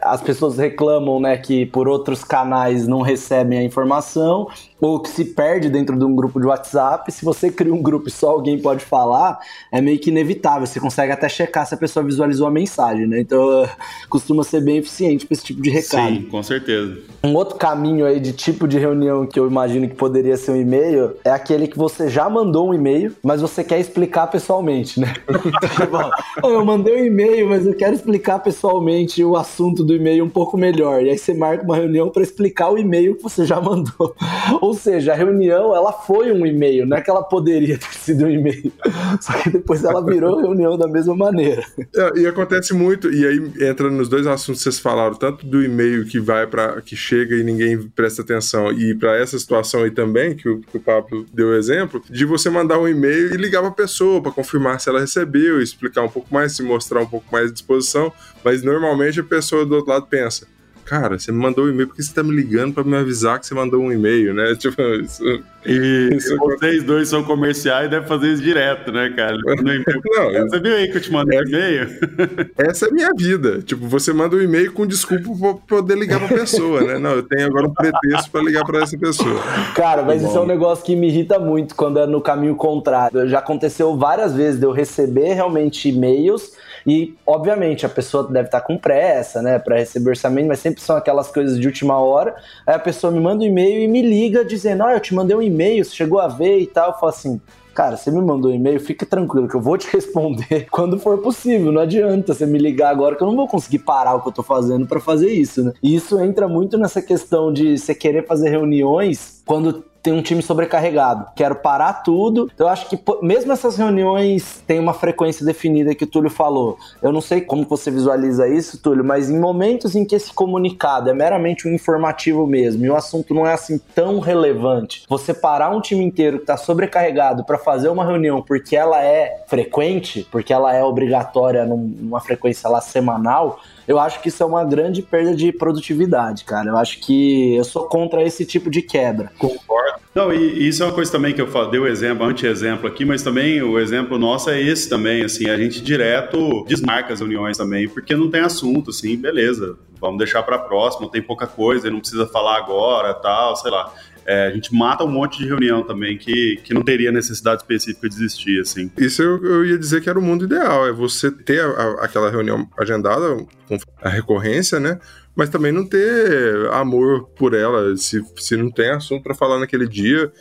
as 0.00 0.22
pessoas 0.22 0.56
reclamam 0.56 1.20
né, 1.20 1.36
que 1.36 1.66
por 1.66 1.86
outros 1.86 2.24
canais 2.24 2.88
não 2.88 3.02
recebem 3.02 3.58
a 3.58 3.62
informação, 3.62 4.48
ou 4.80 4.98
que 4.98 5.10
se 5.10 5.26
perde 5.26 5.68
dentro 5.68 5.98
de 5.98 6.02
um 6.02 6.16
grupo 6.16 6.40
de 6.40 6.46
WhatsApp. 6.46 7.12
Se 7.12 7.22
você 7.22 7.50
cria 7.50 7.74
um 7.74 7.82
grupo 7.82 8.08
e 8.08 8.10
só 8.10 8.30
alguém 8.30 8.58
pode 8.58 8.82
falar, 8.82 9.38
é 9.70 9.78
meio 9.82 9.98
que 9.98 10.08
inevitável. 10.08 10.66
Você 10.66 10.80
consegue 10.80 11.12
até 11.12 11.28
checar 11.28 11.66
se 11.66 11.74
a 11.74 11.76
pessoa 11.76 12.02
visualizou 12.02 12.46
a 12.46 12.50
mensagem, 12.50 13.06
né? 13.06 13.20
Então 13.20 13.68
costuma 14.08 14.42
ser 14.42 14.62
bem 14.62 14.78
eficiente 14.78 15.26
para 15.26 15.34
esse 15.34 15.44
tipo 15.44 15.60
de 15.60 15.68
recado. 15.68 16.14
Sim, 16.14 16.22
com 16.22 16.42
certeza. 16.42 16.96
Um 17.22 17.34
outro 17.34 17.56
caminho 17.56 18.06
aí 18.06 18.18
de 18.20 18.32
tipo 18.32 18.66
de 18.66 18.78
reunião 18.78 19.26
que 19.26 19.38
eu 19.38 19.46
imagino 19.46 19.86
que 19.86 19.94
poderia 19.94 20.38
ser 20.38 20.52
um 20.52 20.56
e-mail 20.56 21.14
é 21.24 21.30
aquele 21.30 21.68
que 21.68 21.76
você 21.76 22.08
já 22.08 22.30
mandou 22.30 22.70
um 22.70 22.74
e-mail, 22.74 23.14
mas 23.22 23.42
você 23.42 23.62
quer 23.62 23.80
explicar 23.80 24.28
pessoalmente, 24.28 24.98
né? 24.98 25.12
Bom, 26.40 26.48
eu 26.48 26.64
mandei 26.64 27.02
um 27.02 27.04
e-mail, 27.04 27.48
mas 27.48 27.65
eu 27.66 27.74
quero 27.74 27.94
explicar 27.94 28.38
pessoalmente 28.38 29.22
o 29.22 29.36
assunto 29.36 29.84
do 29.84 29.94
e-mail 29.94 30.24
um 30.24 30.28
pouco 30.28 30.56
melhor. 30.56 31.02
E 31.02 31.10
aí 31.10 31.18
você 31.18 31.34
marca 31.34 31.64
uma 31.64 31.76
reunião 31.76 32.10
para 32.10 32.22
explicar 32.22 32.70
o 32.70 32.78
e-mail 32.78 33.16
que 33.16 33.22
você 33.22 33.44
já 33.44 33.60
mandou. 33.60 34.14
Ou 34.60 34.74
seja, 34.74 35.12
a 35.12 35.16
reunião 35.16 35.74
ela 35.74 35.92
foi 35.92 36.32
um 36.32 36.46
e-mail, 36.46 36.86
não 36.86 36.96
é 36.96 37.00
que 37.00 37.10
ela 37.10 37.22
poderia 37.22 37.78
ter 37.78 37.94
sido 37.94 38.24
um 38.24 38.30
e-mail. 38.30 38.72
Só 39.20 39.32
que 39.34 39.50
depois 39.50 39.84
ela 39.84 40.04
virou 40.04 40.40
reunião 40.40 40.76
da 40.76 40.86
mesma 40.86 41.14
maneira. 41.14 41.64
É, 41.94 42.20
e 42.20 42.26
acontece 42.26 42.72
muito, 42.74 43.12
e 43.12 43.26
aí 43.26 43.68
entra 43.68 43.90
nos 43.90 44.08
dois 44.08 44.26
assuntos 44.26 44.60
que 44.60 44.64
vocês 44.64 44.78
falaram, 44.78 45.14
tanto 45.14 45.46
do 45.46 45.62
e-mail 45.62 46.04
que 46.06 46.20
vai 46.20 46.46
para 46.46 46.80
que 46.82 46.96
chega 46.96 47.36
e 47.36 47.42
ninguém 47.42 47.78
presta 47.94 48.22
atenção, 48.22 48.72
e 48.72 48.94
para 48.94 49.16
essa 49.16 49.38
situação 49.38 49.82
aí 49.82 49.90
também, 49.90 50.34
que 50.34 50.48
o, 50.48 50.60
que 50.60 50.76
o 50.76 50.80
Pablo 50.80 51.26
deu 51.32 51.54
exemplo, 51.54 52.02
de 52.08 52.24
você 52.24 52.48
mandar 52.50 52.78
um 52.78 52.88
e-mail 52.88 53.34
e 53.34 53.36
ligar 53.36 53.60
para 53.60 53.70
a 53.70 53.74
pessoa 53.74 54.22
para 54.22 54.32
confirmar 54.32 54.80
se 54.80 54.88
ela 54.88 55.00
recebeu, 55.00 55.60
explicar 55.60 56.02
um 56.02 56.08
pouco 56.08 56.32
mais, 56.32 56.54
se 56.56 56.62
mostrar 56.62 57.00
um 57.00 57.06
pouco 57.06 57.26
mais 57.32 57.52
disposição, 57.56 58.12
mas 58.44 58.62
normalmente 58.62 59.20
a 59.20 59.24
pessoa 59.24 59.66
do 59.66 59.74
outro 59.74 59.90
lado 59.90 60.06
pensa: 60.06 60.46
cara, 60.86 61.18
você 61.18 61.32
me 61.32 61.38
mandou 61.38 61.64
um 61.64 61.68
e-mail, 61.68 61.88
por 61.88 61.96
que 61.96 62.02
você 62.02 62.14
tá 62.14 62.22
me 62.22 62.34
ligando 62.34 62.72
para 62.72 62.84
me 62.84 62.96
avisar 62.96 63.40
que 63.40 63.46
você 63.46 63.54
mandou 63.54 63.82
um 63.82 63.92
e-mail, 63.92 64.32
né? 64.32 64.54
Tipo, 64.66 64.82
isso, 64.82 65.22
e 65.64 66.10
isso 66.14 66.36
vocês 66.36 66.82
dois 66.84 67.08
são 67.08 67.22
comerciais 67.24 67.86
e 67.86 67.90
devem 67.90 68.08
fazer 68.08 68.32
isso 68.32 68.42
direto, 68.42 68.92
né, 68.92 69.12
cara? 69.14 69.36
Não, 69.46 70.48
você 70.48 70.60
viu 70.60 70.74
aí 70.74 70.90
que 70.90 70.96
eu 70.96 71.00
te 71.00 71.12
mandei 71.12 71.38
um 71.38 71.42
e-mail? 71.42 71.88
Essa 72.56 72.86
é 72.86 72.88
a 72.88 72.92
minha 72.92 73.10
vida. 73.16 73.60
Tipo, 73.62 73.86
você 73.86 74.12
manda 74.12 74.36
um 74.36 74.40
e-mail 74.40 74.72
com 74.72 74.86
desculpa 74.86 75.28
pra 75.38 75.54
poder 75.76 75.98
ligar 75.98 76.20
pra 76.20 76.38
pessoa, 76.38 76.80
né? 76.82 76.98
Não, 76.98 77.10
eu 77.10 77.22
tenho 77.22 77.46
agora 77.46 77.66
um 77.66 77.74
pretexto 77.74 78.30
para 78.30 78.42
ligar 78.42 78.64
para 78.64 78.82
essa 78.82 78.96
pessoa. 78.96 79.40
Cara, 79.74 80.02
mas 80.02 80.22
isso 80.22 80.36
é 80.36 80.40
um 80.40 80.46
negócio 80.46 80.84
que 80.84 80.94
me 80.94 81.08
irrita 81.08 81.38
muito 81.38 81.74
quando 81.74 81.98
é 81.98 82.06
no 82.06 82.20
caminho 82.20 82.54
contrário. 82.54 83.28
Já 83.28 83.40
aconteceu 83.40 83.96
várias 83.96 84.34
vezes 84.34 84.58
de 84.58 84.66
eu 84.66 84.72
receber 84.72 85.34
realmente 85.34 85.88
e-mails 85.88 86.52
e, 86.86 87.16
obviamente, 87.26 87.84
a 87.84 87.88
pessoa 87.88 88.28
deve 88.30 88.46
estar 88.46 88.60
com 88.60 88.78
pressa, 88.78 89.42
né, 89.42 89.58
para 89.58 89.76
receber 89.76 90.10
orçamento, 90.10 90.46
mas 90.46 90.60
sempre 90.60 90.75
são 90.76 90.96
aquelas 90.96 91.30
coisas 91.30 91.58
de 91.58 91.66
última 91.66 91.98
hora. 91.98 92.36
Aí 92.66 92.74
a 92.74 92.78
pessoa 92.78 93.12
me 93.12 93.20
manda 93.20 93.42
um 93.42 93.46
e-mail 93.46 93.82
e 93.82 93.88
me 93.88 94.02
liga 94.02 94.44
dizendo: 94.44 94.84
Ah, 94.84 94.94
eu 94.94 95.00
te 95.00 95.14
mandei 95.14 95.36
um 95.36 95.42
e-mail, 95.42 95.84
você 95.84 95.94
chegou 95.94 96.20
a 96.20 96.28
ver 96.28 96.58
e 96.60 96.66
tal. 96.66 96.90
Eu 96.90 96.98
falo 96.98 97.10
assim. 97.10 97.40
Cara, 97.74 97.94
você 97.94 98.10
me 98.10 98.22
mandou 98.22 98.50
um 98.50 98.54
e-mail, 98.54 98.80
fica 98.80 99.04
tranquilo 99.04 99.46
que 99.46 99.54
eu 99.54 99.60
vou 99.60 99.76
te 99.76 99.86
responder 99.92 100.66
quando 100.70 100.98
for 100.98 101.18
possível. 101.18 101.70
Não 101.70 101.82
adianta 101.82 102.32
você 102.32 102.46
me 102.46 102.58
ligar 102.58 102.88
agora 102.88 103.14
que 103.14 103.22
eu 103.22 103.26
não 103.26 103.36
vou 103.36 103.46
conseguir 103.46 103.80
parar 103.80 104.14
o 104.14 104.22
que 104.22 104.28
eu 104.28 104.32
tô 104.32 104.42
fazendo 104.42 104.86
para 104.86 104.98
fazer 104.98 105.30
isso, 105.30 105.62
né? 105.62 105.74
E 105.82 105.94
isso 105.94 106.18
entra 106.18 106.48
muito 106.48 106.78
nessa 106.78 107.02
questão 107.02 107.52
de 107.52 107.76
você 107.76 107.94
querer 107.94 108.26
fazer 108.26 108.48
reuniões 108.48 109.42
quando 109.44 109.84
tem 110.06 110.12
um 110.12 110.22
time 110.22 110.40
sobrecarregado. 110.40 111.26
Quero 111.34 111.56
parar 111.56 112.04
tudo. 112.04 112.48
Eu 112.56 112.68
acho 112.68 112.88
que 112.88 112.96
mesmo 113.22 113.50
essas 113.50 113.76
reuniões 113.76 114.62
têm 114.64 114.78
uma 114.78 114.94
frequência 114.94 115.44
definida 115.44 115.96
que 115.96 116.04
o 116.04 116.06
Túlio 116.06 116.30
falou. 116.30 116.78
Eu 117.02 117.10
não 117.10 117.20
sei 117.20 117.40
como 117.40 117.64
você 117.64 117.90
visualiza 117.90 118.46
isso, 118.46 118.78
Túlio, 118.80 119.04
mas 119.04 119.28
em 119.28 119.36
momentos 119.36 119.96
em 119.96 120.04
que 120.04 120.14
esse 120.14 120.32
comunicado 120.32 121.10
é 121.10 121.12
meramente 121.12 121.66
um 121.66 121.72
informativo 121.72 122.46
mesmo 122.46 122.84
e 122.84 122.88
o 122.90 122.94
assunto 122.94 123.34
não 123.34 123.44
é 123.44 123.52
assim 123.52 123.80
tão 123.96 124.20
relevante, 124.20 125.02
você 125.08 125.34
parar 125.34 125.70
um 125.70 125.80
time 125.80 126.04
inteiro 126.04 126.36
que 126.36 126.44
está 126.44 126.56
sobrecarregado 126.56 127.44
para 127.44 127.58
fazer 127.58 127.88
uma 127.88 128.04
reunião 128.04 128.40
porque 128.40 128.76
ela 128.76 129.02
é 129.02 129.42
frequente, 129.48 130.24
porque 130.30 130.52
ela 130.52 130.72
é 130.72 130.84
obrigatória 130.84 131.64
numa 131.66 132.20
frequência 132.20 132.70
lá 132.70 132.80
semanal, 132.80 133.58
eu 133.86 133.98
acho 133.98 134.20
que 134.20 134.28
isso 134.28 134.42
é 134.42 134.46
uma 134.46 134.64
grande 134.64 135.02
perda 135.02 135.34
de 135.34 135.52
produtividade, 135.52 136.44
cara. 136.44 136.70
Eu 136.70 136.76
acho 136.76 136.98
que 137.00 137.54
eu 137.54 137.64
sou 137.64 137.84
contra 137.84 138.22
esse 138.22 138.44
tipo 138.44 138.68
de 138.68 138.82
quebra. 138.82 139.30
Concordo 139.38 140.00
Não, 140.14 140.32
e 140.32 140.66
isso 140.68 140.82
é 140.82 140.86
uma 140.86 140.92
coisa 140.92 141.12
também 141.12 141.34
que 141.34 141.40
eu 141.40 141.70
dei 141.70 141.78
o 141.78 141.86
exemplo, 141.86 142.26
anti-exemplo 142.26 142.86
aqui, 142.88 143.04
mas 143.04 143.22
também 143.22 143.62
o 143.62 143.78
exemplo 143.78 144.18
nosso 144.18 144.50
é 144.50 144.60
esse 144.60 144.88
também, 144.88 145.22
assim, 145.22 145.48
a 145.48 145.56
gente 145.56 145.80
direto 145.82 146.64
desmarca 146.66 147.12
as 147.12 147.20
reuniões 147.20 147.56
também, 147.56 147.88
porque 147.88 148.16
não 148.16 148.30
tem 148.30 148.40
assunto, 148.40 148.90
assim, 148.90 149.16
beleza, 149.16 149.78
vamos 150.00 150.18
deixar 150.18 150.42
para 150.42 150.58
próxima, 150.58 151.10
tem 151.10 151.22
pouca 151.22 151.46
coisa, 151.46 151.90
não 151.90 152.00
precisa 152.00 152.26
falar 152.26 152.56
agora, 152.56 153.14
tal, 153.14 153.56
sei 153.56 153.70
lá. 153.70 153.92
É, 154.26 154.48
a 154.48 154.50
gente 154.50 154.74
mata 154.74 155.04
um 155.04 155.10
monte 155.10 155.38
de 155.38 155.46
reunião 155.46 155.84
também 155.84 156.18
que, 156.18 156.56
que 156.64 156.74
não 156.74 156.82
teria 156.82 157.12
necessidade 157.12 157.62
específica 157.62 158.08
de 158.08 158.16
existir, 158.16 158.60
assim. 158.60 158.90
Isso 158.98 159.22
eu, 159.22 159.44
eu 159.44 159.64
ia 159.64 159.78
dizer 159.78 160.02
que 160.02 160.10
era 160.10 160.18
o 160.18 160.22
mundo 160.22 160.44
ideal, 160.44 160.86
é 160.86 160.92
você 160.92 161.30
ter 161.30 161.60
a, 161.60 161.68
a, 161.68 162.04
aquela 162.04 162.28
reunião 162.28 162.68
agendada 162.76 163.36
com 163.68 163.78
a 164.02 164.08
recorrência, 164.08 164.80
né? 164.80 164.98
Mas 165.36 165.48
também 165.48 165.70
não 165.70 165.86
ter 165.86 166.68
amor 166.72 167.28
por 167.36 167.54
ela. 167.54 167.96
Se, 167.96 168.20
se 168.36 168.56
não 168.56 168.70
tem 168.70 168.90
assunto 168.90 169.22
para 169.22 169.34
falar 169.34 169.60
naquele 169.60 169.86
dia, 169.86 170.32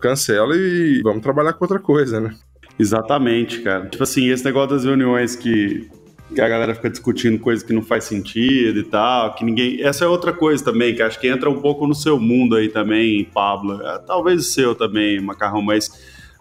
cancela 0.00 0.56
e 0.56 1.02
vamos 1.02 1.22
trabalhar 1.22 1.52
com 1.52 1.64
outra 1.64 1.78
coisa, 1.78 2.20
né? 2.20 2.34
Exatamente, 2.78 3.60
cara. 3.60 3.86
Tipo 3.86 4.02
assim, 4.02 4.30
esse 4.30 4.44
negócio 4.44 4.70
das 4.70 4.84
reuniões 4.84 5.36
que 5.36 5.88
que 6.32 6.40
a 6.40 6.48
galera 6.48 6.74
fica 6.74 6.88
discutindo 6.88 7.38
coisas 7.38 7.64
que 7.64 7.72
não 7.72 7.82
faz 7.82 8.04
sentido 8.04 8.78
e 8.78 8.84
tal, 8.84 9.34
que 9.34 9.44
ninguém. 9.44 9.82
Essa 9.82 10.04
é 10.04 10.08
outra 10.08 10.32
coisa 10.32 10.64
também, 10.64 10.94
que 10.94 11.02
acho 11.02 11.18
que 11.20 11.28
entra 11.28 11.50
um 11.50 11.60
pouco 11.60 11.86
no 11.86 11.94
seu 11.94 12.18
mundo 12.18 12.56
aí 12.56 12.68
também, 12.68 13.24
Pablo. 13.24 13.80
É, 13.86 13.98
talvez 13.98 14.40
o 14.40 14.44
seu 14.44 14.74
também, 14.74 15.20
Macarrão, 15.20 15.62
mas 15.62 15.90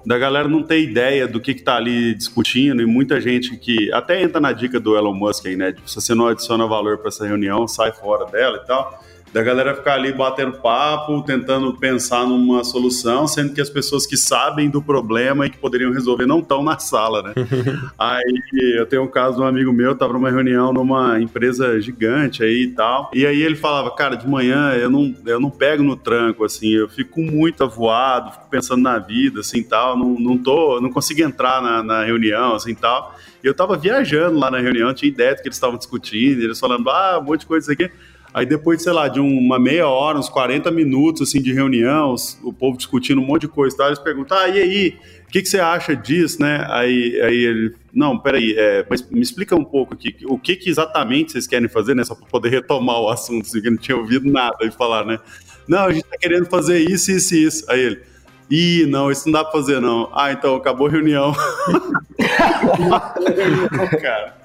da 0.05 0.17
galera 0.17 0.47
não 0.47 0.61
ter 0.61 0.81
ideia 0.81 1.27
do 1.27 1.39
que 1.39 1.51
está 1.51 1.77
ali 1.77 2.13
discutindo 2.13 2.81
e 2.81 2.85
muita 2.85 3.21
gente 3.21 3.55
que 3.57 3.91
até 3.93 4.21
entra 4.21 4.39
na 4.39 4.51
dica 4.51 4.79
do 4.79 4.97
Elon 4.97 5.13
Musk 5.13 5.45
aí, 5.45 5.55
né? 5.55 5.73
Se 5.85 5.95
você 5.95 6.13
não 6.13 6.27
adiciona 6.27 6.67
valor 6.67 6.97
para 6.97 7.07
essa 7.07 7.25
reunião, 7.25 7.67
sai 7.67 7.91
fora 7.91 8.25
dela 8.25 8.59
e 8.63 8.67
tal 8.67 9.01
da 9.33 9.41
galera 9.41 9.73
ficar 9.73 9.95
ali 9.95 10.13
batendo 10.13 10.59
papo, 10.59 11.23
tentando 11.23 11.73
pensar 11.73 12.27
numa 12.27 12.63
solução, 12.63 13.27
sendo 13.27 13.51
que 13.51 13.59
as 13.59 13.69
pessoas 13.69 14.05
que 14.05 14.15
sabem 14.15 14.69
do 14.69 14.79
problema 14.79 15.47
e 15.47 15.49
que 15.49 15.57
poderiam 15.57 15.91
resolver 15.91 16.27
não 16.27 16.39
estão 16.39 16.63
na 16.63 16.77
sala, 16.77 17.23
né? 17.23 17.33
aí 17.97 18.41
eu 18.77 18.85
tenho 18.85 19.01
um 19.01 19.07
caso 19.07 19.37
de 19.37 19.41
um 19.41 19.45
amigo 19.45 19.73
meu, 19.73 19.95
tava 19.95 20.13
numa 20.13 20.29
reunião 20.29 20.71
numa 20.71 21.19
empresa 21.19 21.81
gigante 21.81 22.43
aí 22.43 22.63
e 22.63 22.67
tal, 22.67 23.09
e 23.11 23.25
aí 23.25 23.41
ele 23.41 23.55
falava, 23.55 23.89
cara, 23.89 24.15
de 24.15 24.27
manhã 24.27 24.73
eu 24.73 24.89
não, 24.89 25.15
eu 25.25 25.39
não 25.39 25.49
pego 25.49 25.81
no 25.81 25.95
tranco, 25.95 26.45
assim, 26.45 26.69
eu 26.69 26.87
fico 26.87 27.19
muito 27.19 27.63
avoado, 27.63 28.33
fico 28.33 28.45
pensando 28.51 28.83
na 28.83 28.99
vida, 28.99 29.39
assim, 29.39 29.63
tal, 29.63 29.97
não, 29.97 30.13
não 30.19 30.37
tô, 30.37 30.79
não 30.79 30.91
consigo 30.91 31.23
entrar 31.23 31.59
na, 31.59 31.81
na 31.81 32.03
reunião, 32.03 32.53
assim, 32.53 32.75
tal, 32.75 33.15
e 33.43 33.47
eu 33.47 33.53
tava 33.55 33.75
viajando 33.75 34.37
lá 34.37 34.51
na 34.51 34.59
reunião, 34.59 34.93
tinha 34.93 35.09
ideia 35.09 35.33
do 35.33 35.41
que 35.41 35.47
eles 35.47 35.57
estavam 35.57 35.77
discutindo, 35.77 36.43
eles 36.43 36.59
falando, 36.59 36.87
ah, 36.91 37.19
um 37.19 37.23
monte 37.25 37.41
de 37.41 37.47
coisa 37.47 37.73
aqui, 37.73 37.89
Aí 38.33 38.45
depois, 38.45 38.81
sei 38.81 38.91
lá, 38.91 39.07
de 39.07 39.19
uma 39.19 39.59
meia 39.59 39.87
hora, 39.87 40.17
uns 40.17 40.27
40 40.27 40.71
minutos 40.71 41.21
assim 41.21 41.41
de 41.41 41.53
reunião, 41.53 42.15
o 42.41 42.51
povo 42.51 42.75
discutindo 42.75 43.21
um 43.21 43.25
monte 43.25 43.41
de 43.41 43.47
coisa, 43.47 43.77
tá? 43.77 43.85
eles 43.87 43.99
perguntam, 43.99 44.35
ah, 44.37 44.47
e 44.47 44.59
aí, 44.59 44.97
o 45.27 45.31
que, 45.31 45.41
que 45.43 45.47
você 45.47 45.59
acha 45.59 45.95
disso, 45.95 46.41
né? 46.41 46.65
Aí, 46.69 47.21
aí 47.21 47.37
ele, 47.45 47.75
não, 47.93 48.17
peraí, 48.17 48.55
é, 48.57 48.83
mas 48.89 49.07
me 49.07 49.21
explica 49.21 49.55
um 49.55 49.63
pouco 49.63 49.93
aqui, 49.93 50.15
o 50.25 50.39
que, 50.39 50.55
que 50.55 50.69
exatamente 50.69 51.33
vocês 51.33 51.45
querem 51.45 51.69
fazer, 51.69 51.95
né? 51.95 52.03
Só 52.03 52.15
para 52.15 52.25
poder 52.25 52.49
retomar 52.49 52.99
o 52.99 53.09
assunto, 53.09 53.45
assim, 53.45 53.61
que 53.61 53.69
não 53.69 53.77
tinha 53.77 53.97
ouvido 53.97 54.27
nada 54.31 54.57
aí 54.61 54.71
falar, 54.71 55.05
né? 55.05 55.19
Não, 55.67 55.85
a 55.85 55.93
gente 55.93 56.05
tá 56.05 56.17
querendo 56.17 56.47
fazer 56.47 56.79
isso, 56.79 57.11
isso 57.11 57.35
e 57.35 57.43
isso. 57.43 57.65
Aí 57.69 57.79
ele, 57.79 58.01
Ih, 58.49 58.85
não, 58.87 59.11
isso 59.11 59.25
não 59.25 59.33
dá 59.33 59.43
pra 59.43 59.53
fazer, 59.53 59.79
não. 59.79 60.11
Ah, 60.13 60.31
então 60.31 60.55
acabou 60.55 60.87
a 60.87 60.89
reunião. 60.89 61.33
cara. 64.01 64.42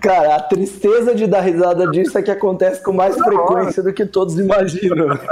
Cara, 0.00 0.36
a 0.36 0.40
tristeza 0.40 1.14
de 1.14 1.26
dar 1.26 1.40
risada 1.40 1.86
disso 1.90 2.16
é 2.18 2.22
que 2.22 2.30
acontece 2.30 2.82
com 2.82 2.92
mais 2.92 3.16
frequência 3.16 3.82
do 3.82 3.92
que 3.92 4.04
todos 4.06 4.38
imaginam. 4.38 5.18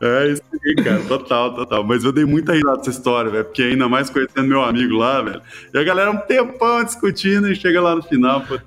É 0.00 0.28
isso 0.28 0.42
aí, 0.52 0.74
cara, 0.84 1.00
total, 1.08 1.54
total. 1.54 1.82
Mas 1.82 2.04
eu 2.04 2.12
dei 2.12 2.26
muita 2.26 2.52
risada 2.52 2.76
dessa 2.76 2.90
história, 2.90 3.30
velho, 3.30 3.44
porque 3.44 3.62
ainda 3.62 3.88
mais 3.88 4.10
conhecendo 4.10 4.46
meu 4.46 4.62
amigo 4.62 4.94
lá, 4.94 5.22
velho. 5.22 5.40
E 5.72 5.78
a 5.78 5.82
galera 5.82 6.10
um 6.10 6.18
tempão 6.18 6.84
discutindo 6.84 7.50
e 7.50 7.56
chega 7.56 7.80
lá 7.80 7.96
no 7.96 8.02
final, 8.02 8.42
pô. 8.42 8.58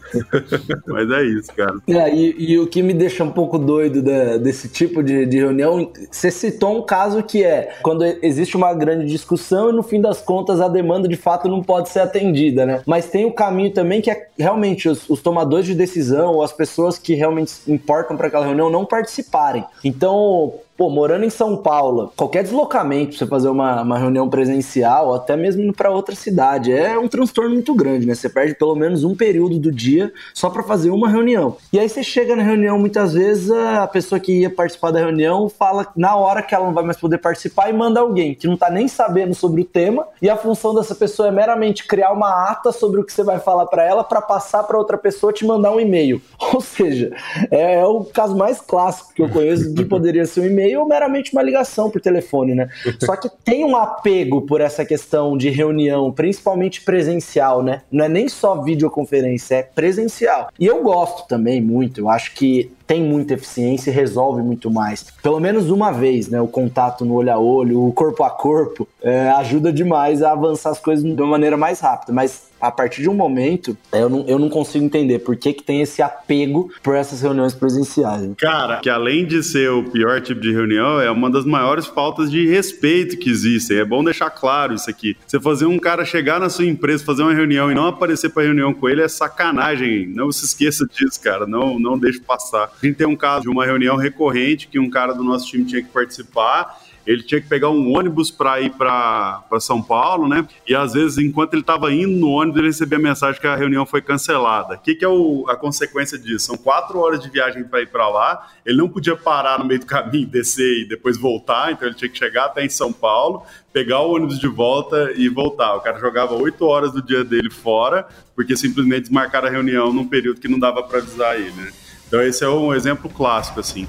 Mas 0.87 1.11
é 1.11 1.23
isso, 1.23 1.53
cara. 1.55 1.75
É, 1.87 2.13
e, 2.13 2.53
e, 2.53 2.59
o 2.59 2.65
que 2.65 2.81
me 2.81 2.93
deixa 2.93 3.23
um 3.23 3.31
pouco 3.31 3.59
doido 3.59 4.01
da, 4.01 4.37
desse 4.37 4.67
tipo 4.67 5.03
de, 5.03 5.25
de 5.25 5.37
reunião, 5.37 5.91
você 6.09 6.31
citou 6.31 6.79
um 6.79 6.85
caso 6.85 7.21
que 7.21 7.43
é 7.43 7.77
quando 7.81 8.03
existe 8.21 8.57
uma 8.57 8.73
grande 8.73 9.05
discussão 9.05 9.69
e 9.69 9.73
no 9.73 9.83
fim 9.83 10.01
das 10.01 10.21
contas 10.21 10.59
a 10.59 10.67
demanda 10.67 11.07
de 11.07 11.15
fato 11.15 11.47
não 11.47 11.61
pode 11.61 11.89
ser 11.89 11.99
atendida, 11.99 12.65
né? 12.65 12.81
Mas 12.85 13.09
tem 13.09 13.25
o 13.25 13.31
caminho 13.31 13.71
também 13.77 14.01
que 14.01 14.09
é 14.09 14.27
realmente 14.39 14.89
os, 14.89 15.07
os 15.07 15.21
tomadores 15.21 15.67
de 15.67 15.75
decisão 15.75 16.33
ou 16.33 16.41
as 16.41 16.51
pessoas 16.51 16.97
que 16.97 17.13
realmente 17.13 17.53
importam 17.67 18.17
para 18.17 18.25
aquela 18.25 18.43
reunião 18.43 18.71
não 18.71 18.83
participarem. 18.83 19.63
Então, 19.83 20.55
pô, 20.77 20.89
morando 20.91 21.25
em 21.25 21.29
São 21.29 21.57
Paulo, 21.57 22.13
qualquer 22.15 22.43
deslocamento 22.43 23.09
pra 23.09 23.17
você 23.17 23.25
fazer 23.25 23.49
uma, 23.49 23.81
uma 23.81 23.97
reunião 23.97 24.29
presencial, 24.29 25.15
até 25.15 25.35
mesmo 25.35 25.63
indo 25.63 25.73
pra 25.73 25.89
outra 25.89 26.15
cidade, 26.15 26.71
é 26.71 26.97
um 26.97 27.07
transtorno 27.07 27.55
muito 27.55 27.73
grande, 27.73 28.05
né? 28.05 28.13
Você 28.13 28.29
perde 28.29 28.53
pelo 28.53 28.75
menos 28.75 29.03
um 29.03 29.15
período 29.15 29.57
do 29.57 29.71
dia 29.71 30.13
só 30.33 30.49
para 30.51 30.61
fazer 30.61 30.91
uma 30.91 31.09
reunião. 31.09 31.57
E 31.73 31.79
aí 31.79 31.89
você 31.89 32.03
chega 32.03 32.35
na 32.35 32.43
reunião, 32.43 32.77
muitas 32.77 33.13
vezes 33.13 33.49
a 33.49 33.87
pessoa 33.87 34.19
que 34.19 34.41
ia 34.41 34.49
participar 34.49 34.91
da 34.91 34.99
reunião 34.99 35.49
fala 35.49 35.87
na 35.95 36.15
hora 36.15 36.43
que 36.43 36.53
ela 36.53 36.65
não 36.65 36.73
vai 36.73 36.83
mais 36.83 36.97
poder 36.97 37.17
participar 37.17 37.69
e 37.69 37.73
manda 37.73 37.99
alguém 37.99 38.35
que 38.35 38.45
não 38.45 38.55
tá 38.55 38.69
nem 38.69 38.87
sabendo 38.87 39.33
sobre 39.33 39.61
o 39.61 39.65
tema, 39.65 40.05
e 40.21 40.29
a 40.29 40.37
função 40.37 40.75
dessa 40.75 40.93
pessoa 40.93 41.29
é 41.29 41.31
meramente 41.31 41.87
criar 41.87 42.11
uma 42.11 42.51
ata 42.51 42.71
sobre 42.71 43.01
o 43.01 43.03
que 43.03 43.11
você 43.11 43.23
vai 43.23 43.39
falar 43.39 43.65
para 43.65 43.83
ela 43.83 44.03
para 44.03 44.21
passar 44.21 44.63
para 44.63 44.77
outra 44.77 44.97
pessoa 44.97 45.33
te 45.33 45.43
mandar 45.43 45.71
um 45.71 45.79
e-mail. 45.79 46.21
Ou 46.53 46.61
seja, 46.61 47.11
é, 47.49 47.79
é 47.79 47.85
o 47.85 48.03
caso 48.03 48.35
mais 48.35 48.61
clássico 48.61 49.13
que 49.13 49.21
eu 49.23 49.29
conheço 49.29 49.73
de 49.73 49.85
poderia 49.87 50.25
ser 50.25 50.41
um 50.41 50.45
e-mail 50.45 50.66
e-mail 50.67 50.81
ou 50.81 50.87
meramente 50.87 51.31
uma 51.33 51.41
ligação 51.41 51.89
por 51.89 52.01
telefone, 52.01 52.53
né? 52.53 52.69
Só 53.03 53.15
que 53.15 53.29
tem 53.43 53.63
um 53.63 53.75
apego 53.75 54.41
por 54.41 54.61
essa 54.61 54.85
questão 54.85 55.37
de 55.37 55.49
reunião, 55.49 56.11
principalmente 56.11 56.81
presencial, 56.81 57.63
né? 57.63 57.81
Não 57.91 58.05
é 58.05 58.09
nem 58.09 58.27
só 58.27 58.61
videoconferência, 58.61 59.55
é 59.55 59.63
presencial. 59.63 60.49
E 60.59 60.65
eu 60.65 60.83
gosto 60.83 61.27
também 61.27 61.61
muito, 61.61 62.01
eu 62.01 62.09
acho 62.09 62.33
que 62.33 62.71
tem 62.87 63.03
muita 63.03 63.33
eficiência 63.33 63.91
e 63.91 63.93
resolve 63.93 64.41
muito 64.41 64.71
mais. 64.71 65.05
Pelo 65.21 65.39
menos 65.39 65.69
uma 65.69 65.91
vez, 65.91 66.29
né? 66.29 66.39
O 66.41 66.47
contato 66.47 67.03
no 67.03 67.15
olho 67.15 67.33
a 67.33 67.37
olho, 67.37 67.85
o 67.85 67.91
corpo 67.91 68.23
a 68.23 68.29
corpo, 68.29 68.87
é, 69.03 69.29
ajuda 69.31 69.71
demais 69.71 70.23
a 70.23 70.31
avançar 70.31 70.71
as 70.71 70.79
coisas 70.79 71.03
de 71.03 71.21
uma 71.21 71.31
maneira 71.31 71.57
mais 71.57 71.81
rápida. 71.81 72.13
Mas 72.13 72.47
a 72.59 72.71
partir 72.71 73.01
de 73.01 73.09
um 73.09 73.13
momento, 73.13 73.77
eu 73.91 74.09
não, 74.09 74.25
eu 74.27 74.39
não 74.39 74.49
consigo 74.49 74.83
entender 74.83 75.19
por 75.19 75.35
que, 75.35 75.53
que 75.53 75.63
tem 75.63 75.81
esse 75.81 76.01
apego 76.01 76.71
por 76.81 76.95
essas 76.95 77.21
reuniões 77.21 77.53
presenciais. 77.53 78.23
Né? 78.23 78.33
Cara, 78.37 78.77
que 78.77 78.89
além 78.89 79.25
de 79.25 79.43
ser 79.43 79.69
o 79.69 79.83
pior 79.83 80.21
tipo 80.21 80.41
de 80.41 80.51
reunião, 80.51 80.99
é 80.99 81.09
uma 81.11 81.29
das 81.29 81.45
maiores 81.45 81.85
faltas 81.85 82.31
de 82.31 82.47
respeito 82.47 83.17
que 83.17 83.29
existem. 83.29 83.77
É 83.77 83.85
bom 83.85 84.03
deixar 84.03 84.29
claro 84.29 84.73
isso 84.73 84.89
aqui. 84.89 85.15
Você 85.25 85.39
fazer 85.39 85.65
um 85.65 85.77
cara 85.77 86.03
chegar 86.03 86.39
na 86.39 86.49
sua 86.49 86.65
empresa, 86.65 87.03
fazer 87.03 87.23
uma 87.23 87.33
reunião 87.33 87.71
e 87.71 87.75
não 87.75 87.87
aparecer 87.87 88.29
para 88.29 88.43
reunião 88.43 88.73
com 88.73 88.89
ele 88.89 89.01
é 89.01 89.07
sacanagem. 89.07 90.07
Não 90.07 90.31
se 90.31 90.45
esqueça 90.45 90.85
disso, 90.87 91.21
cara. 91.21 91.45
Não, 91.45 91.79
não 91.79 91.97
deixe 91.97 92.19
passar. 92.19 92.71
A 92.81 92.85
gente 92.85 92.95
tem 92.95 93.07
um 93.07 93.15
caso 93.15 93.43
de 93.43 93.49
uma 93.49 93.65
reunião 93.65 93.95
recorrente 93.95 94.67
que 94.67 94.79
um 94.79 94.89
cara 94.89 95.13
do 95.13 95.23
nosso 95.23 95.47
time 95.47 95.65
tinha 95.65 95.81
que 95.81 95.89
participar 95.89 96.79
ele 97.07 97.23
tinha 97.23 97.39
que 97.39 97.47
pegar 97.47 97.69
um 97.69 97.97
ônibus 97.97 98.29
para 98.29 98.59
ir 98.59 98.71
para 98.71 99.41
São 99.61 99.81
Paulo, 99.81 100.27
né? 100.27 100.45
E 100.67 100.75
às 100.75 100.91
vezes, 100.91 101.17
enquanto 101.17 101.53
ele 101.53 101.61
estava 101.61 101.91
indo 101.91 102.17
no 102.17 102.27
ônibus, 102.27 102.59
ele 102.59 102.67
recebia 102.67 102.97
a 102.97 103.01
mensagem 103.01 103.39
que 103.39 103.47
a 103.47 103.55
reunião 103.55 103.85
foi 103.85 104.01
cancelada. 104.01 104.75
O 104.75 104.77
que, 104.77 104.93
que 104.93 105.05
é 105.05 105.07
o, 105.07 105.45
a 105.47 105.55
consequência 105.55 106.19
disso? 106.19 106.47
São 106.47 106.57
quatro 106.57 106.99
horas 106.99 107.21
de 107.21 107.29
viagem 107.29 107.63
para 107.63 107.81
ir 107.81 107.87
para 107.87 108.09
lá. 108.09 108.49
Ele 108.65 108.77
não 108.77 108.89
podia 108.89 109.15
parar 109.15 109.57
no 109.57 109.65
meio 109.65 109.79
do 109.79 109.85
caminho, 109.85 110.27
descer 110.27 110.81
e 110.81 110.85
depois 110.87 111.17
voltar, 111.17 111.71
então 111.71 111.87
ele 111.87 111.95
tinha 111.95 112.09
que 112.09 112.17
chegar 112.17 112.47
até 112.47 112.65
em 112.65 112.69
São 112.69 112.91
Paulo, 112.91 113.43
pegar 113.71 114.01
o 114.01 114.13
ônibus 114.13 114.37
de 114.37 114.47
volta 114.47 115.13
e 115.15 115.29
voltar. 115.29 115.75
O 115.75 115.79
cara 115.79 115.97
jogava 115.99 116.35
oito 116.35 116.65
horas 116.65 116.91
do 116.91 117.01
dia 117.01 117.23
dele 117.23 117.49
fora, 117.49 118.05
porque 118.35 118.57
simplesmente 118.57 119.03
desmarcaram 119.03 119.47
a 119.47 119.51
reunião 119.51 119.93
num 119.93 120.05
período 120.05 120.41
que 120.41 120.49
não 120.49 120.59
dava 120.59 120.83
para 120.83 120.97
avisar 120.97 121.39
ele, 121.39 121.51
né? 121.51 121.71
Então 122.07 122.21
esse 122.21 122.43
é 122.43 122.49
um 122.49 122.73
exemplo 122.73 123.09
clássico, 123.09 123.59
assim. 123.59 123.85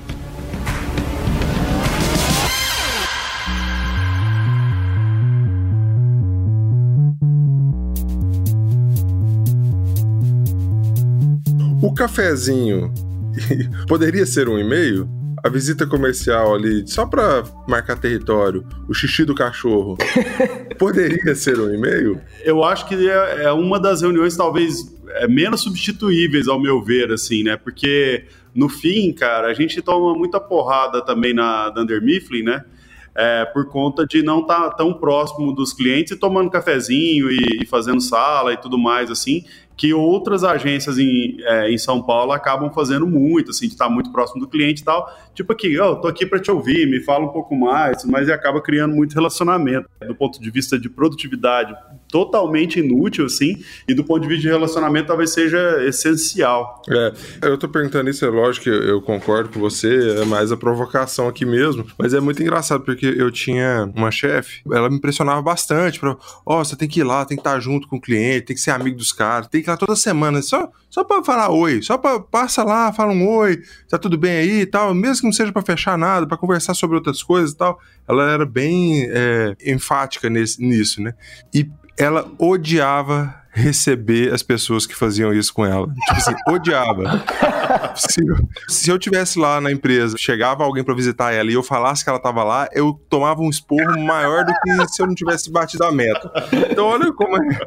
O 11.81 11.95
cafezinho 11.95 12.93
poderia 13.87 14.27
ser 14.27 14.49
um 14.49 14.59
e-mail? 14.59 15.09
A 15.45 15.49
visita 15.49 15.87
comercial 15.87 16.57
ali, 16.57 16.83
só 16.89 17.07
para 17.07 17.45
marcar 17.69 17.97
território, 17.97 18.67
o 18.89 18.93
xixi 18.93 19.25
do 19.25 19.33
cachorro, 19.33 19.97
poderia 20.77 21.37
ser 21.37 21.61
um 21.61 21.73
e-mail? 21.73 22.21
Eu 22.43 22.65
acho 22.65 22.89
que 22.89 23.09
é, 23.09 23.45
é 23.45 23.53
uma 23.53 23.79
das 23.79 24.03
reuniões, 24.03 24.37
talvez, 24.37 24.98
é 25.17 25.29
menos 25.29 25.62
substituíveis, 25.62 26.49
ao 26.49 26.61
meu 26.61 26.83
ver, 26.83 27.12
assim, 27.12 27.43
né? 27.43 27.57
Porque, 27.57 28.27
no 28.55 28.69
fim, 28.69 29.12
cara, 29.12 29.49
a 29.49 29.55
gente 29.55 29.81
toma 29.83 30.15
muita 30.15 30.41
porrada 30.41 31.05
também 31.05 31.35
na 31.35 31.71
Dunder 31.71 32.03
Mifflin, 32.03 32.43
né? 32.43 32.65
é, 33.19 33.45
por 33.47 33.67
conta 33.67 34.07
de 34.07 34.23
não 34.23 34.43
estar 34.43 34.71
tá 34.71 34.77
tão 34.77 34.95
próximo 34.95 35.53
dos 35.53 35.73
clientes 35.73 36.12
e 36.12 36.17
tomando 36.17 36.49
cafezinho 36.49 37.29
e, 37.29 37.62
e 37.62 37.67
fazendo 37.67 38.00
sala 38.00 38.53
e 38.53 38.57
tudo 38.57 38.79
mais, 38.79 39.11
assim, 39.11 39.45
que 39.77 39.93
outras 39.93 40.45
agências 40.45 40.99
em, 40.99 41.37
é, 41.41 41.69
em 41.69 41.77
São 41.77 42.00
Paulo 42.00 42.31
acabam 42.31 42.73
fazendo 42.73 43.09
muito, 43.09 43.50
assim, 43.50 43.67
de 43.67 43.73
estar 43.73 43.88
muito 43.88 44.12
próximo 44.12 44.41
do 44.41 44.47
cliente 44.47 44.83
e 44.83 44.85
tal. 44.85 45.12
Tipo 45.35 45.53
aqui, 45.53 45.77
ó, 45.81 45.93
oh, 45.93 45.97
tô 45.97 46.07
aqui 46.07 46.25
para 46.25 46.38
te 46.38 46.49
ouvir, 46.49 46.88
me 46.88 47.00
fala 47.00 47.25
um 47.25 47.33
pouco 47.33 47.57
mais, 47.57 48.05
mas 48.05 48.31
acaba 48.31 48.62
criando 48.62 48.95
muito 48.95 49.15
relacionamento. 49.15 49.88
Do 50.07 50.15
ponto 50.15 50.41
de 50.41 50.49
vista 50.49 50.79
de 50.79 50.88
produtividade, 50.88 51.75
totalmente 52.09 52.81
inútil, 52.81 53.27
assim, 53.27 53.62
e 53.87 53.95
do 53.95 54.03
ponto 54.03 54.23
de 54.23 54.29
vista 54.29 54.43
de 54.43 54.49
relacionamento 54.49 55.09
talvez 55.09 55.33
seja 55.33 55.85
essencial. 55.85 56.83
É, 56.88 57.12
eu 57.43 57.59
tô 57.59 57.69
perguntando 57.69 58.09
isso, 58.09 58.25
é 58.25 58.29
lógico 58.29 58.65
que 58.65 58.71
eu 58.71 59.00
concordo 59.03 59.50
com 59.50 59.61
você, 59.61 60.21
é 60.21 60.25
mais 60.25 60.50
a 60.50 60.57
provocação 60.57 61.29
aqui 61.29 61.45
mesmo, 61.45 61.87
mas 61.99 62.15
é 62.15 62.21
muito 62.21 62.43
engraçado 62.43 62.83
porque 62.83 63.07
eu 63.07 63.31
tinha 63.31 63.91
uma 63.95 64.11
chefe, 64.11 64.62
ela 64.73 64.88
me 64.88 64.97
impressionava 64.97 65.43
bastante, 65.43 66.00
ó, 66.05 66.17
oh, 66.45 66.65
você 66.65 66.77
tem 66.77 66.88
que 66.88 67.00
ir 67.00 67.05
lá, 67.05 67.25
tem 67.25 67.37
que 67.37 67.41
estar 67.41 67.61
junto 67.61 67.87
com 67.88 67.97
o 67.97 68.00
cliente, 68.00 68.47
tem 68.47 68.57
que 68.57 68.62
ser 68.62 68.71
amigo 68.71 68.97
dos 68.97 69.12
caras, 69.12 69.49
tem 69.49 69.62
que 69.62 69.69
lá 69.69 69.77
toda 69.77 69.95
semana, 69.95 70.41
só, 70.41 70.71
só 70.88 71.05
pra 71.05 71.23
falar 71.23 71.50
oi, 71.50 71.83
só 71.83 71.99
pra, 71.99 72.19
passa 72.21 72.65
lá, 72.65 72.93
fala 72.93 73.12
um 73.12 73.29
oi, 73.29 73.61
tá 73.88 73.99
tudo 73.99 74.17
bem 74.17 74.38
aí 74.38 74.61
e 74.62 74.67
tal, 74.67 74.95
mesmo 74.95 75.21
que 75.21 75.27
não 75.27 75.33
seja 75.33 75.53
para 75.53 75.62
fechar 75.62 75.99
nada, 75.99 76.27
para 76.27 76.37
conversar 76.37 76.75
sobre 76.75 76.97
outras 76.97 77.23
coisas 77.23 77.53
e 77.53 77.57
tal, 77.57 77.79
ela 78.09 78.31
era 78.31 78.47
bem 78.47 79.07
é, 79.11 79.55
enfática 79.67 80.31
nesse, 80.31 80.62
nisso, 80.62 81.03
né? 81.03 81.15
E 81.55 81.69
ela 81.99 82.31
odiava 82.38 83.38
receber 83.50 84.33
as 84.33 84.43
pessoas 84.43 84.87
que 84.87 84.95
faziam 84.95 85.33
isso 85.33 85.52
com 85.52 85.64
ela. 85.64 85.87
Tipo 85.87 86.12
assim, 86.12 86.35
odiava. 86.49 87.25
se, 87.97 88.21
eu, 88.26 88.37
se 88.69 88.90
eu 88.90 88.99
tivesse 88.99 89.38
lá 89.38 89.61
na 89.61 89.73
empresa, 89.73 90.17
chegava 90.19 90.64
alguém 90.64 90.85
para 90.85 90.95
visitar 90.95 91.33
ela 91.33 91.50
e 91.50 91.55
eu 91.55 91.62
falasse 91.62 92.05
que 92.05 92.11
ela 92.11 92.19
tava 92.19 92.45
lá, 92.45 92.69
eu 92.73 92.99
tomava 93.09 93.40
um 93.40 93.50
esporro 93.50 93.99
maior 94.00 94.45
do 94.45 94.52
que 94.52 94.88
se 94.88 95.02
eu 95.02 95.07
não 95.07 95.14
tivesse 95.14 95.50
batido 95.50 95.85
a 95.85 95.93
meta. 95.93 96.31
Então 96.71 96.87
olha 96.87 97.12
como 97.12 97.37
é, 97.37 97.59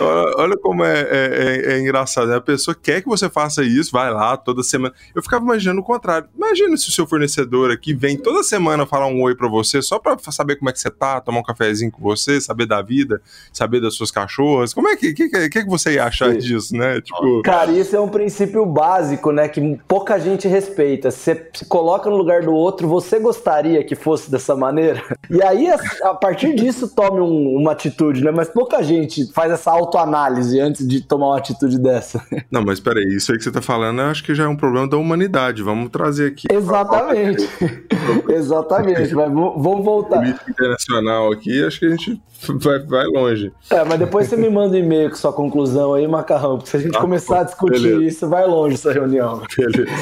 olha, 0.00 0.36
olha 0.36 0.56
como 0.56 0.84
é, 0.84 1.00
é, 1.00 1.62
é, 1.70 1.72
é 1.74 1.80
engraçado. 1.80 2.28
Né? 2.28 2.36
A 2.36 2.40
pessoa 2.40 2.74
quer 2.74 3.02
que 3.02 3.08
você 3.08 3.28
faça 3.28 3.62
isso, 3.62 3.92
vai 3.92 4.12
lá 4.12 4.36
toda 4.36 4.62
semana. 4.62 4.94
Eu 5.14 5.22
ficava 5.22 5.44
imaginando 5.44 5.80
o 5.80 5.84
contrário. 5.84 6.28
Imagina 6.36 6.76
se 6.76 6.88
o 6.88 6.92
seu 6.92 7.06
fornecedor 7.06 7.70
aqui 7.70 7.94
vem 7.94 8.16
toda 8.16 8.42
semana 8.42 8.86
falar 8.86 9.06
um 9.06 9.22
oi 9.22 9.34
para 9.34 9.48
você, 9.48 9.80
só 9.82 9.98
para 9.98 10.16
saber 10.30 10.56
como 10.56 10.70
é 10.70 10.72
que 10.72 10.80
você 10.80 10.90
tá, 10.90 11.20
tomar 11.20 11.40
um 11.40 11.42
cafezinho 11.42 11.90
com 11.90 12.02
você, 12.02 12.40
saber 12.40 12.66
da 12.66 12.82
vida, 12.82 13.20
saber 13.52 13.80
das 13.80 13.94
suas 13.94 14.10
cachorras. 14.10 14.74
Como 14.74 14.88
é 14.88 14.96
que, 14.96 15.12
que, 15.26 15.48
que, 15.48 15.64
que 15.64 15.68
você 15.68 15.94
ia 15.94 16.04
achar 16.04 16.32
Sim. 16.32 16.38
disso, 16.38 16.76
né? 16.76 17.00
Tipo... 17.00 17.42
Cara, 17.42 17.72
isso 17.72 17.96
é 17.96 18.00
um 18.00 18.08
princípio 18.08 18.64
básico, 18.66 19.32
né? 19.32 19.48
Que 19.48 19.78
pouca 19.88 20.18
gente 20.18 20.46
respeita. 20.46 21.10
Você 21.10 21.48
se 21.54 21.64
coloca 21.64 22.10
no 22.10 22.16
lugar 22.16 22.42
do 22.42 22.52
outro, 22.52 22.86
você 22.86 23.18
gostaria 23.18 23.82
que 23.82 23.94
fosse 23.94 24.30
dessa 24.30 24.54
maneira? 24.54 25.02
E 25.30 25.42
aí, 25.42 25.68
a 26.02 26.14
partir 26.14 26.54
disso, 26.54 26.88
tome 26.88 27.20
um, 27.20 27.56
uma 27.58 27.72
atitude, 27.72 28.24
né? 28.24 28.30
Mas 28.30 28.48
pouca 28.48 28.82
gente 28.82 29.30
faz 29.32 29.52
essa 29.52 29.70
autoanálise 29.70 30.58
antes 30.58 30.88
de 30.88 31.02
tomar 31.02 31.26
uma 31.28 31.38
atitude 31.38 31.78
dessa. 31.78 32.22
Não, 32.50 32.64
mas 32.64 32.80
peraí, 32.80 33.04
isso 33.14 33.30
aí 33.30 33.36
que 33.36 33.44
você 33.44 33.52
tá 33.52 33.60
falando, 33.60 34.00
eu 34.00 34.06
acho 34.06 34.24
que 34.24 34.34
já 34.34 34.44
é 34.44 34.48
um 34.48 34.56
problema 34.56 34.88
da 34.88 34.96
humanidade. 34.96 35.62
Vamos 35.62 35.90
trazer 35.90 36.28
aqui. 36.28 36.46
Exatamente. 36.50 37.46
Exatamente. 38.30 39.14
Mas 39.14 39.30
vamos 39.32 39.84
voltar. 39.84 40.26
internacional 40.48 41.30
aqui, 41.30 41.62
acho 41.62 41.78
que 41.78 41.86
a 41.86 41.90
gente 41.90 42.22
vai, 42.46 42.78
vai 42.80 43.04
longe. 43.06 43.52
É, 43.70 43.84
mas 43.84 43.98
depois 43.98 44.28
você 44.28 44.36
me 44.36 44.48
manda 44.48 44.76
um 44.76 44.78
e-mail 44.78 45.07
com 45.08 45.16
sua 45.16 45.32
conclusão 45.32 45.94
aí, 45.94 46.06
Macarrão, 46.06 46.56
porque 46.56 46.70
se 46.70 46.76
a 46.76 46.80
gente 46.80 46.96
ah, 46.96 47.00
começar 47.00 47.40
a 47.40 47.44
discutir 47.44 47.82
beleza. 47.82 48.04
isso, 48.04 48.28
vai 48.28 48.46
longe 48.46 48.74
essa 48.74 48.92
reunião. 48.92 49.42
Beleza. 49.56 49.92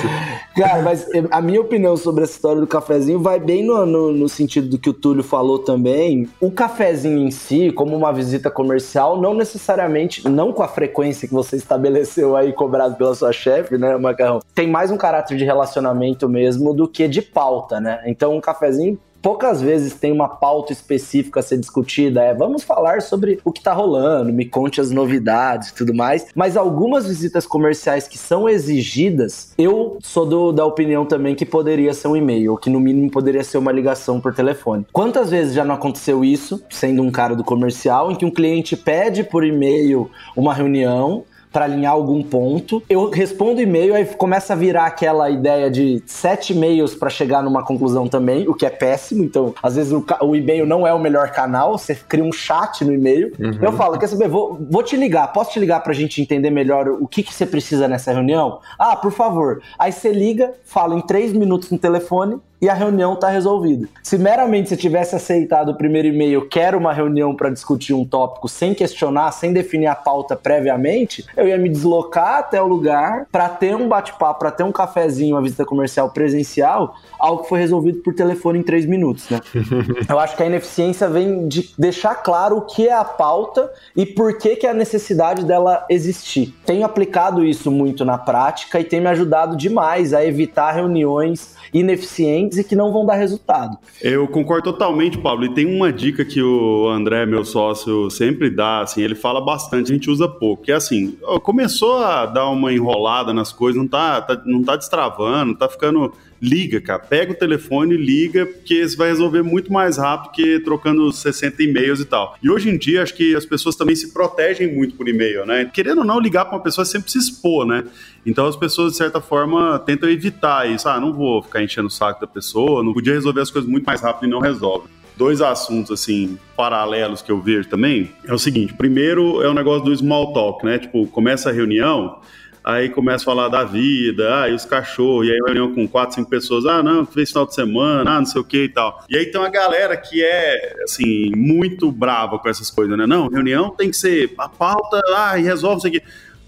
Cara, 0.56 0.82
mas 0.82 1.06
a 1.30 1.40
minha 1.40 1.60
opinião 1.60 1.96
sobre 1.96 2.24
essa 2.24 2.32
história 2.34 2.60
do 2.60 2.66
cafezinho 2.66 3.20
vai 3.20 3.38
bem 3.38 3.64
no, 3.64 3.84
no, 3.86 4.12
no 4.12 4.28
sentido 4.28 4.68
do 4.68 4.78
que 4.78 4.90
o 4.90 4.92
Túlio 4.92 5.22
falou 5.22 5.58
também. 5.58 6.28
O 6.40 6.50
cafezinho 6.50 7.18
em 7.18 7.30
si, 7.30 7.70
como 7.70 7.96
uma 7.96 8.12
visita 8.12 8.50
comercial, 8.50 9.20
não 9.20 9.34
necessariamente, 9.34 10.28
não 10.28 10.52
com 10.52 10.62
a 10.62 10.68
frequência 10.68 11.28
que 11.28 11.34
você 11.34 11.56
estabeleceu 11.56 12.36
aí, 12.36 12.52
cobrado 12.52 12.96
pela 12.96 13.14
sua 13.14 13.32
chefe, 13.32 13.76
né, 13.76 13.96
Macarrão, 13.96 14.40
tem 14.54 14.68
mais 14.68 14.90
um 14.90 14.96
caráter 14.96 15.36
de 15.36 15.44
relacionamento 15.44 16.28
mesmo 16.28 16.72
do 16.72 16.88
que 16.88 17.06
de 17.08 17.22
pauta, 17.22 17.80
né? 17.80 18.02
Então, 18.06 18.36
um 18.36 18.40
cafezinho 18.40 18.98
poucas 19.26 19.60
vezes 19.60 19.92
tem 19.92 20.12
uma 20.12 20.28
pauta 20.28 20.72
específica 20.72 21.40
a 21.40 21.42
ser 21.42 21.58
discutida. 21.58 22.22
É, 22.22 22.32
vamos 22.32 22.62
falar 22.62 23.02
sobre 23.02 23.40
o 23.44 23.50
que 23.50 23.60
tá 23.60 23.72
rolando, 23.72 24.32
me 24.32 24.44
conte 24.44 24.80
as 24.80 24.92
novidades 24.92 25.70
e 25.70 25.74
tudo 25.74 25.92
mais. 25.92 26.28
Mas 26.32 26.56
algumas 26.56 27.08
visitas 27.08 27.44
comerciais 27.44 28.06
que 28.06 28.16
são 28.16 28.48
exigidas, 28.48 29.52
eu 29.58 29.98
sou 30.00 30.24
do, 30.24 30.52
da 30.52 30.64
opinião 30.64 31.04
também 31.04 31.34
que 31.34 31.44
poderia 31.44 31.92
ser 31.92 32.06
um 32.06 32.16
e-mail, 32.16 32.52
ou 32.52 32.56
que 32.56 32.70
no 32.70 32.78
mínimo 32.78 33.10
poderia 33.10 33.42
ser 33.42 33.58
uma 33.58 33.72
ligação 33.72 34.20
por 34.20 34.32
telefone. 34.32 34.86
Quantas 34.92 35.28
vezes 35.28 35.54
já 35.54 35.64
não 35.64 35.74
aconteceu 35.74 36.24
isso, 36.24 36.62
sendo 36.70 37.02
um 37.02 37.10
cara 37.10 37.34
do 37.34 37.42
comercial, 37.42 38.12
em 38.12 38.14
que 38.14 38.24
um 38.24 38.30
cliente 38.30 38.76
pede 38.76 39.24
por 39.24 39.44
e-mail 39.44 40.08
uma 40.36 40.54
reunião, 40.54 41.24
para 41.56 41.64
alinhar 41.64 41.94
algum 41.94 42.22
ponto. 42.22 42.82
Eu 42.86 43.08
respondo 43.08 43.62
e-mail, 43.62 43.94
aí 43.94 44.04
começa 44.04 44.52
a 44.52 44.56
virar 44.56 44.84
aquela 44.84 45.30
ideia 45.30 45.70
de 45.70 46.02
sete 46.04 46.52
e-mails 46.52 46.94
para 46.94 47.08
chegar 47.08 47.42
numa 47.42 47.64
conclusão 47.64 48.06
também, 48.06 48.46
o 48.46 48.52
que 48.52 48.66
é 48.66 48.68
péssimo. 48.68 49.24
Então, 49.24 49.54
às 49.62 49.74
vezes 49.74 49.90
o, 49.90 50.04
o 50.20 50.36
e-mail 50.36 50.66
não 50.66 50.86
é 50.86 50.92
o 50.92 50.98
melhor 50.98 51.30
canal, 51.30 51.78
você 51.78 51.94
cria 51.94 52.22
um 52.22 52.30
chat 52.30 52.84
no 52.84 52.92
e-mail. 52.92 53.32
Uhum. 53.40 53.58
Eu 53.62 53.72
falo, 53.72 53.98
quer 53.98 54.06
saber, 54.06 54.28
vou, 54.28 54.58
vou 54.70 54.82
te 54.82 54.98
ligar, 54.98 55.32
posso 55.32 55.52
te 55.52 55.58
ligar 55.58 55.82
pra 55.82 55.94
gente 55.94 56.20
entender 56.20 56.50
melhor 56.50 56.88
o 56.88 57.08
que, 57.08 57.22
que 57.22 57.32
você 57.32 57.46
precisa 57.46 57.88
nessa 57.88 58.12
reunião? 58.12 58.60
Ah, 58.78 58.94
por 58.94 59.10
favor. 59.10 59.62
Aí 59.78 59.92
você 59.92 60.12
liga, 60.12 60.52
fala 60.62 60.94
em 60.94 61.00
três 61.00 61.32
minutos 61.32 61.70
no 61.70 61.78
telefone, 61.78 62.38
e 62.60 62.68
a 62.68 62.74
reunião 62.74 63.14
está 63.14 63.28
resolvida. 63.28 63.88
Se 64.02 64.16
meramente 64.18 64.68
você 64.68 64.76
tivesse 64.76 65.14
aceitado 65.14 65.70
o 65.70 65.74
primeiro 65.74 66.08
e-mail, 66.08 66.48
quero 66.48 66.78
uma 66.78 66.92
reunião 66.92 67.34
para 67.34 67.50
discutir 67.50 67.92
um 67.92 68.04
tópico 68.04 68.48
sem 68.48 68.74
questionar, 68.74 69.32
sem 69.32 69.52
definir 69.52 69.86
a 69.86 69.94
pauta 69.94 70.36
previamente, 70.36 71.24
eu 71.36 71.48
ia 71.48 71.58
me 71.58 71.68
deslocar 71.68 72.38
até 72.38 72.60
o 72.60 72.66
lugar 72.66 73.26
para 73.30 73.48
ter 73.48 73.74
um 73.74 73.88
bate-papo, 73.88 74.40
para 74.40 74.50
ter 74.50 74.62
um 74.62 74.72
cafezinho, 74.72 75.36
uma 75.36 75.42
visita 75.42 75.64
comercial 75.64 76.10
presencial, 76.10 76.94
algo 77.18 77.42
que 77.42 77.48
foi 77.48 77.58
resolvido 77.58 78.00
por 78.00 78.14
telefone 78.14 78.60
em 78.60 78.62
três 78.62 78.86
minutos, 78.86 79.28
né? 79.28 79.40
eu 80.08 80.18
acho 80.18 80.36
que 80.36 80.42
a 80.42 80.46
ineficiência 80.46 81.08
vem 81.08 81.48
de 81.48 81.70
deixar 81.78 82.14
claro 82.16 82.58
o 82.58 82.62
que 82.62 82.88
é 82.88 82.92
a 82.92 83.04
pauta 83.04 83.70
e 83.94 84.06
por 84.06 84.38
que, 84.38 84.56
que 84.56 84.66
é 84.66 84.70
a 84.70 84.74
necessidade 84.74 85.44
dela 85.44 85.84
existir. 85.90 86.54
Tenho 86.64 86.84
aplicado 86.84 87.44
isso 87.44 87.70
muito 87.70 88.04
na 88.04 88.18
prática 88.18 88.80
e 88.80 88.84
tem 88.84 89.00
me 89.00 89.08
ajudado 89.08 89.56
demais 89.56 90.14
a 90.14 90.24
evitar 90.24 90.72
reuniões 90.72 91.54
ineficientes 91.72 92.45
e 92.54 92.64
que 92.64 92.76
não 92.76 92.92
vão 92.92 93.06
dar 93.06 93.14
resultado. 93.14 93.78
Eu 94.00 94.28
concordo 94.28 94.72
totalmente, 94.72 95.18
Pablo. 95.18 95.46
E 95.46 95.54
tem 95.54 95.66
uma 95.66 95.92
dica 95.92 96.24
que 96.24 96.42
o 96.42 96.88
André, 96.88 97.26
meu 97.26 97.44
sócio, 97.44 98.10
sempre 98.10 98.50
dá, 98.50 98.80
assim, 98.80 99.02
ele 99.02 99.14
fala 99.14 99.40
bastante, 99.40 99.90
a 99.90 99.94
gente 99.94 100.10
usa 100.10 100.28
pouco, 100.28 100.64
que 100.64 100.72
é 100.72 100.74
assim, 100.74 101.16
começou 101.42 101.98
a 101.98 102.26
dar 102.26 102.48
uma 102.50 102.72
enrolada 102.72 103.32
nas 103.32 103.52
coisas, 103.52 103.80
não 103.80 103.88
tá, 103.88 104.20
tá 104.20 104.40
não 104.44 104.62
tá 104.62 104.76
destravando, 104.76 105.56
tá 105.56 105.68
ficando 105.68 106.12
liga, 106.40 106.80
cara. 106.80 106.98
Pega 106.98 107.32
o 107.32 107.34
telefone 107.34 107.94
e 107.94 107.96
liga, 107.96 108.46
porque 108.46 108.86
você 108.86 108.96
vai 108.96 109.08
resolver 109.08 109.42
muito 109.42 109.72
mais 109.72 109.96
rápido 109.96 110.32
que 110.32 110.60
trocando 110.60 111.10
60 111.10 111.62
e-mails 111.62 112.00
e 112.00 112.04
tal. 112.04 112.36
E 112.42 112.50
hoje 112.50 112.68
em 112.68 112.76
dia, 112.76 113.02
acho 113.02 113.14
que 113.14 113.34
as 113.34 113.44
pessoas 113.44 113.76
também 113.76 113.96
se 113.96 114.12
protegem 114.12 114.74
muito 114.74 114.94
por 114.94 115.08
e-mail, 115.08 115.46
né? 115.46 115.70
Querendo 115.72 115.98
ou 115.98 116.04
não, 116.04 116.20
ligar 116.20 116.44
para 116.44 116.56
uma 116.56 116.62
pessoa 116.62 116.84
sempre 116.84 117.10
se 117.10 117.18
expor, 117.18 117.66
né? 117.66 117.84
Então 118.24 118.46
as 118.46 118.56
pessoas, 118.56 118.92
de 118.92 118.98
certa 118.98 119.20
forma, 119.20 119.78
tentam 119.80 120.08
evitar 120.08 120.70
isso. 120.70 120.88
Ah, 120.88 121.00
não 121.00 121.12
vou 121.12 121.42
ficar 121.42 121.62
enchendo 121.62 121.88
o 121.88 121.90
saco 121.90 122.20
da 122.20 122.26
pessoa, 122.26 122.82
não 122.82 122.92
podia 122.92 123.14
resolver 123.14 123.40
as 123.40 123.50
coisas 123.50 123.70
muito 123.70 123.84
mais 123.84 124.00
rápido 124.00 124.26
e 124.26 124.30
não 124.30 124.40
resolve 124.40 124.88
dois 125.16 125.40
assuntos 125.40 125.90
assim 125.90 126.38
paralelos 126.54 127.22
que 127.22 127.32
eu 127.32 127.40
vejo 127.40 127.68
também 127.68 128.12
é 128.26 128.34
o 128.34 128.38
seguinte: 128.38 128.74
primeiro 128.74 129.42
é 129.42 129.48
o 129.48 129.54
negócio 129.54 129.84
do 129.84 129.96
small 129.96 130.32
talk, 130.32 130.64
né? 130.64 130.78
Tipo, 130.78 131.06
começa 131.06 131.50
a 131.50 131.52
reunião, 131.52 132.18
aí 132.66 132.90
começa 132.90 133.22
a 133.22 133.26
falar 133.26 133.48
da 133.48 133.62
vida, 133.62 134.42
ah, 134.42 134.48
e 134.48 134.52
os 134.52 134.64
cachorros, 134.64 135.28
e 135.28 135.30
aí 135.30 135.38
reunião 135.46 135.72
com 135.72 135.86
quatro, 135.86 136.16
cinco 136.16 136.28
pessoas, 136.28 136.66
ah, 136.66 136.82
não, 136.82 137.06
fez 137.06 137.28
final 137.28 137.46
de 137.46 137.54
semana, 137.54 138.16
ah, 138.16 138.18
não 138.18 138.26
sei 138.26 138.40
o 138.40 138.44
que 138.44 138.64
e 138.64 138.68
tal. 138.68 139.04
E 139.08 139.16
aí 139.16 139.26
tem 139.26 139.40
uma 139.40 139.48
galera 139.48 139.96
que 139.96 140.20
é, 140.20 140.74
assim, 140.82 141.30
muito 141.36 141.92
brava 141.92 142.40
com 142.40 142.48
essas 142.48 142.68
coisas, 142.68 142.98
né? 142.98 143.06
Não, 143.06 143.28
reunião 143.28 143.70
tem 143.70 143.88
que 143.88 143.96
ser 143.96 144.34
a 144.36 144.48
pauta, 144.48 145.00
ah, 145.14 145.38
e 145.38 145.44
resolve 145.44 145.78
isso 145.78 145.86
aqui. 145.86 146.02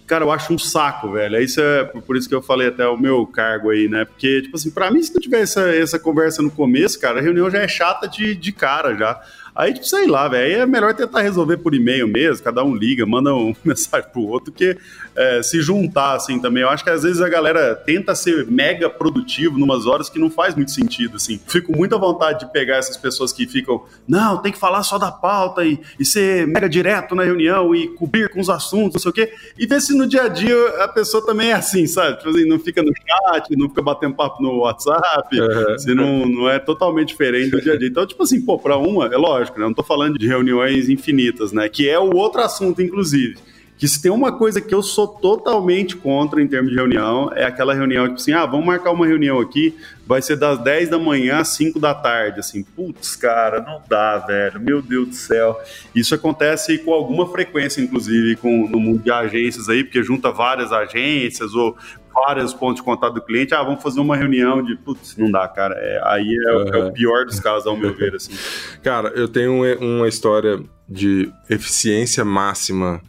Cara, 0.08 0.24
eu 0.24 0.32
acho 0.32 0.54
um 0.54 0.58
saco, 0.58 1.12
velho. 1.12 1.38
Isso 1.38 1.60
é 1.60 1.84
por 1.84 2.16
isso 2.16 2.26
que 2.26 2.34
eu 2.34 2.40
falei 2.40 2.68
até 2.68 2.88
o 2.88 2.96
meu 2.96 3.26
cargo 3.26 3.70
aí, 3.70 3.88
né? 3.88 4.06
Porque, 4.06 4.40
tipo 4.40 4.56
assim, 4.56 4.70
pra 4.70 4.90
mim, 4.90 5.02
se 5.02 5.12
não 5.14 5.20
tiver 5.20 5.42
essa, 5.42 5.68
essa 5.68 5.98
conversa 5.98 6.40
no 6.40 6.50
começo, 6.50 6.98
cara, 6.98 7.18
a 7.18 7.22
reunião 7.22 7.50
já 7.50 7.58
é 7.58 7.68
chata 7.68 8.08
de, 8.08 8.34
de 8.34 8.50
cara 8.50 8.96
já. 8.96 9.20
Aí, 9.58 9.74
tipo, 9.74 9.84
sei 9.86 10.06
lá, 10.06 10.28
velho, 10.28 10.62
é 10.62 10.66
melhor 10.66 10.94
tentar 10.94 11.20
resolver 11.20 11.56
por 11.56 11.74
e-mail 11.74 12.06
mesmo, 12.06 12.44
cada 12.44 12.62
um 12.62 12.76
liga, 12.76 13.04
manda 13.04 13.34
uma 13.34 13.56
mensagem 13.64 14.08
pro 14.12 14.22
outro, 14.22 14.52
que 14.52 14.78
é, 15.16 15.42
se 15.42 15.60
juntar, 15.60 16.14
assim, 16.14 16.38
também. 16.38 16.62
Eu 16.62 16.68
acho 16.68 16.84
que 16.84 16.90
às 16.90 17.02
vezes 17.02 17.20
a 17.20 17.28
galera 17.28 17.74
tenta 17.74 18.14
ser 18.14 18.46
mega 18.46 18.88
produtivo 18.88 19.58
numas 19.58 19.84
horas 19.84 20.08
que 20.08 20.16
não 20.16 20.30
faz 20.30 20.54
muito 20.54 20.70
sentido, 20.70 21.16
assim. 21.16 21.40
Fico 21.44 21.76
muito 21.76 21.92
à 21.92 21.98
vontade 21.98 22.46
de 22.46 22.52
pegar 22.52 22.76
essas 22.76 22.96
pessoas 22.96 23.32
que 23.32 23.48
ficam, 23.48 23.82
não, 24.06 24.38
tem 24.38 24.52
que 24.52 24.58
falar 24.58 24.84
só 24.84 24.96
da 24.96 25.10
pauta 25.10 25.64
e, 25.64 25.80
e 25.98 26.04
ser 26.04 26.46
mega 26.46 26.68
direto 26.68 27.16
na 27.16 27.24
reunião 27.24 27.74
e 27.74 27.88
cobrir 27.88 28.28
com 28.28 28.40
os 28.40 28.48
assuntos, 28.48 28.94
não 28.94 29.00
sei 29.00 29.10
o 29.10 29.12
quê, 29.12 29.34
e 29.58 29.66
ver 29.66 29.80
se 29.80 29.92
no 29.92 30.06
dia 30.06 30.22
a 30.22 30.28
dia 30.28 30.84
a 30.84 30.86
pessoa 30.86 31.26
também 31.26 31.50
é 31.50 31.54
assim, 31.54 31.84
sabe? 31.88 32.18
Tipo 32.18 32.28
assim, 32.30 32.48
não 32.48 32.60
fica 32.60 32.80
no 32.80 32.92
chat, 32.94 33.56
não 33.56 33.68
fica 33.68 33.82
batendo 33.82 34.14
papo 34.14 34.40
no 34.40 34.58
WhatsApp, 34.58 35.40
uhum. 35.40 35.78
se 35.80 35.92
não, 35.96 36.26
não 36.26 36.48
é 36.48 36.60
totalmente 36.60 37.08
diferente 37.08 37.50
do 37.50 37.60
dia 37.60 37.72
a 37.72 37.76
dia. 37.76 37.88
Então, 37.88 38.06
tipo 38.06 38.22
assim, 38.22 38.40
pô, 38.40 38.56
pra 38.56 38.76
uma, 38.76 39.06
é 39.06 39.16
lógico, 39.16 39.47
né? 39.56 39.64
Não 39.64 39.74
tô 39.74 39.82
falando 39.82 40.18
de 40.18 40.26
reuniões 40.26 40.88
infinitas, 40.88 41.52
né? 41.52 41.68
Que 41.68 41.88
é 41.88 41.98
o 41.98 42.14
outro 42.14 42.40
assunto, 42.40 42.82
inclusive 42.82 43.36
que 43.78 43.86
se 43.86 44.02
tem 44.02 44.10
uma 44.10 44.32
coisa 44.32 44.60
que 44.60 44.74
eu 44.74 44.82
sou 44.82 45.06
totalmente 45.06 45.94
contra 45.94 46.42
em 46.42 46.48
termos 46.48 46.70
de 46.70 46.76
reunião, 46.76 47.30
é 47.32 47.44
aquela 47.44 47.72
reunião, 47.72 48.06
tipo 48.06 48.16
assim, 48.16 48.32
ah, 48.32 48.44
vamos 48.44 48.66
marcar 48.66 48.90
uma 48.90 49.06
reunião 49.06 49.38
aqui, 49.38 49.72
vai 50.04 50.20
ser 50.20 50.34
das 50.34 50.58
10 50.58 50.88
da 50.88 50.98
manhã 50.98 51.38
às 51.38 51.48
5 51.50 51.78
da 51.78 51.94
tarde, 51.94 52.40
assim, 52.40 52.64
putz, 52.64 53.14
cara, 53.14 53.60
não 53.60 53.80
dá, 53.88 54.18
velho, 54.18 54.60
meu 54.60 54.82
Deus 54.82 55.08
do 55.08 55.14
céu. 55.14 55.56
Isso 55.94 56.12
acontece 56.12 56.76
com 56.78 56.92
alguma 56.92 57.30
frequência, 57.30 57.80
inclusive, 57.80 58.34
com, 58.36 58.68
no 58.68 58.80
mundo 58.80 59.00
de 59.00 59.12
agências 59.12 59.68
aí, 59.68 59.84
porque 59.84 60.02
junta 60.02 60.32
várias 60.32 60.72
agências 60.72 61.54
ou 61.54 61.76
vários 62.26 62.54
pontos 62.54 62.76
de 62.76 62.82
contato 62.82 63.14
do 63.14 63.22
cliente, 63.22 63.54
ah, 63.54 63.62
vamos 63.62 63.82
fazer 63.82 64.00
uma 64.00 64.16
reunião 64.16 64.62
de, 64.62 64.76
putz, 64.76 65.16
não 65.16 65.30
dá, 65.30 65.46
cara, 65.48 65.74
é, 65.78 66.00
aí 66.04 66.36
é, 66.46 66.52
uhum. 66.52 66.74
é, 66.74 66.84
o 66.86 66.92
pior 66.92 67.24
dos 67.24 67.40
casos, 67.40 67.66
ao 67.66 67.76
meu 67.76 67.94
ver, 67.94 68.14
assim. 68.14 68.32
Cara, 68.82 69.08
eu 69.10 69.28
tenho 69.28 69.52
uma 69.80 70.08
história 70.08 70.60
de 70.88 71.30
eficiência 71.48 72.24
máxima 72.24 73.00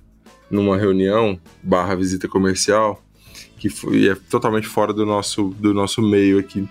numa 0.50 0.78
reunião 0.78 1.40
barra 1.62 1.96
visita 1.96 2.28
comercial, 2.28 3.02
que 3.58 3.70
foi, 3.70 4.10
é 4.10 4.16
totalmente 4.30 4.68
fora 4.68 4.94
do 4.94 5.06
nosso, 5.06 5.56
do 5.60 5.74
nosso 5.74 6.02
meio 6.02 6.40
aqui. 6.40 6.68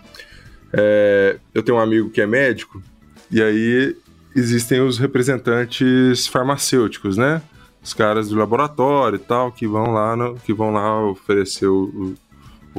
É, 0.73 1.39
eu 1.55 1.63
tenho 1.63 1.79
um 1.79 1.81
amigo 1.81 2.11
que 2.11 2.21
é 2.21 2.27
médico, 2.27 2.83
e 3.31 3.43
aí 3.43 3.97
existem 4.35 4.81
os 4.81 4.99
representantes 4.99 6.27
farmacêuticos, 6.27 7.17
né? 7.17 7.43
Os 7.83 7.95
caras 7.95 8.29
do 8.29 8.37
laboratório 8.37 9.17
e 9.17 9.21
tal, 9.21 9.53
que 9.53 9.67
vão 9.67 9.93
lá, 9.93 10.17
no, 10.17 10.35
que 10.37 10.53
vão 10.53 10.73
lá 10.73 11.05
oferecer 11.07 11.67
o, 11.67 12.15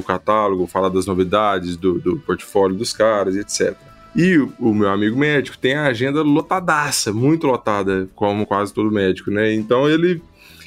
o, 0.00 0.04
catálogo, 0.04 0.66
falar 0.66 0.88
das 0.88 1.06
novidades 1.06 1.76
do, 1.76 1.98
do 1.98 2.18
portfólio 2.18 2.76
dos 2.76 2.92
caras, 2.92 3.36
etc. 3.36 3.76
E 4.14 4.38
o, 4.38 4.52
o, 4.58 4.74
meu 4.74 4.88
amigo 4.88 5.16
médico 5.16 5.56
tem 5.56 5.74
a 5.74 5.86
agenda 5.86 6.22
lotadaça, 6.22 7.12
muito 7.12 7.46
lotada, 7.46 8.08
como 8.14 8.44
quase 8.44 8.74
todo 8.74 8.90
médico, 8.90 9.30
né? 9.30 9.52
Então 9.54 9.88
ele 9.88 10.22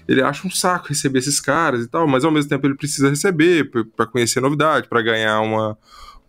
ele 0.06 0.22
acha 0.22 0.46
um 0.46 0.52
saco 0.52 0.89
receber 0.89 1.19
esses 1.19 1.39
caras 1.39 1.86
e 1.86 1.88
tal, 1.88 2.06
mas 2.06 2.26
ao 2.26 2.32
mesmo 2.32 2.50
tempo 2.50 2.67
ele 2.67 2.76
precisa 2.76 3.10
receber 3.10 3.72
para 3.96 4.06
conhecer 4.06 4.41
novidade, 4.41 4.88
para 4.88 5.02
ganhar 5.02 5.39
uma, 5.39 5.78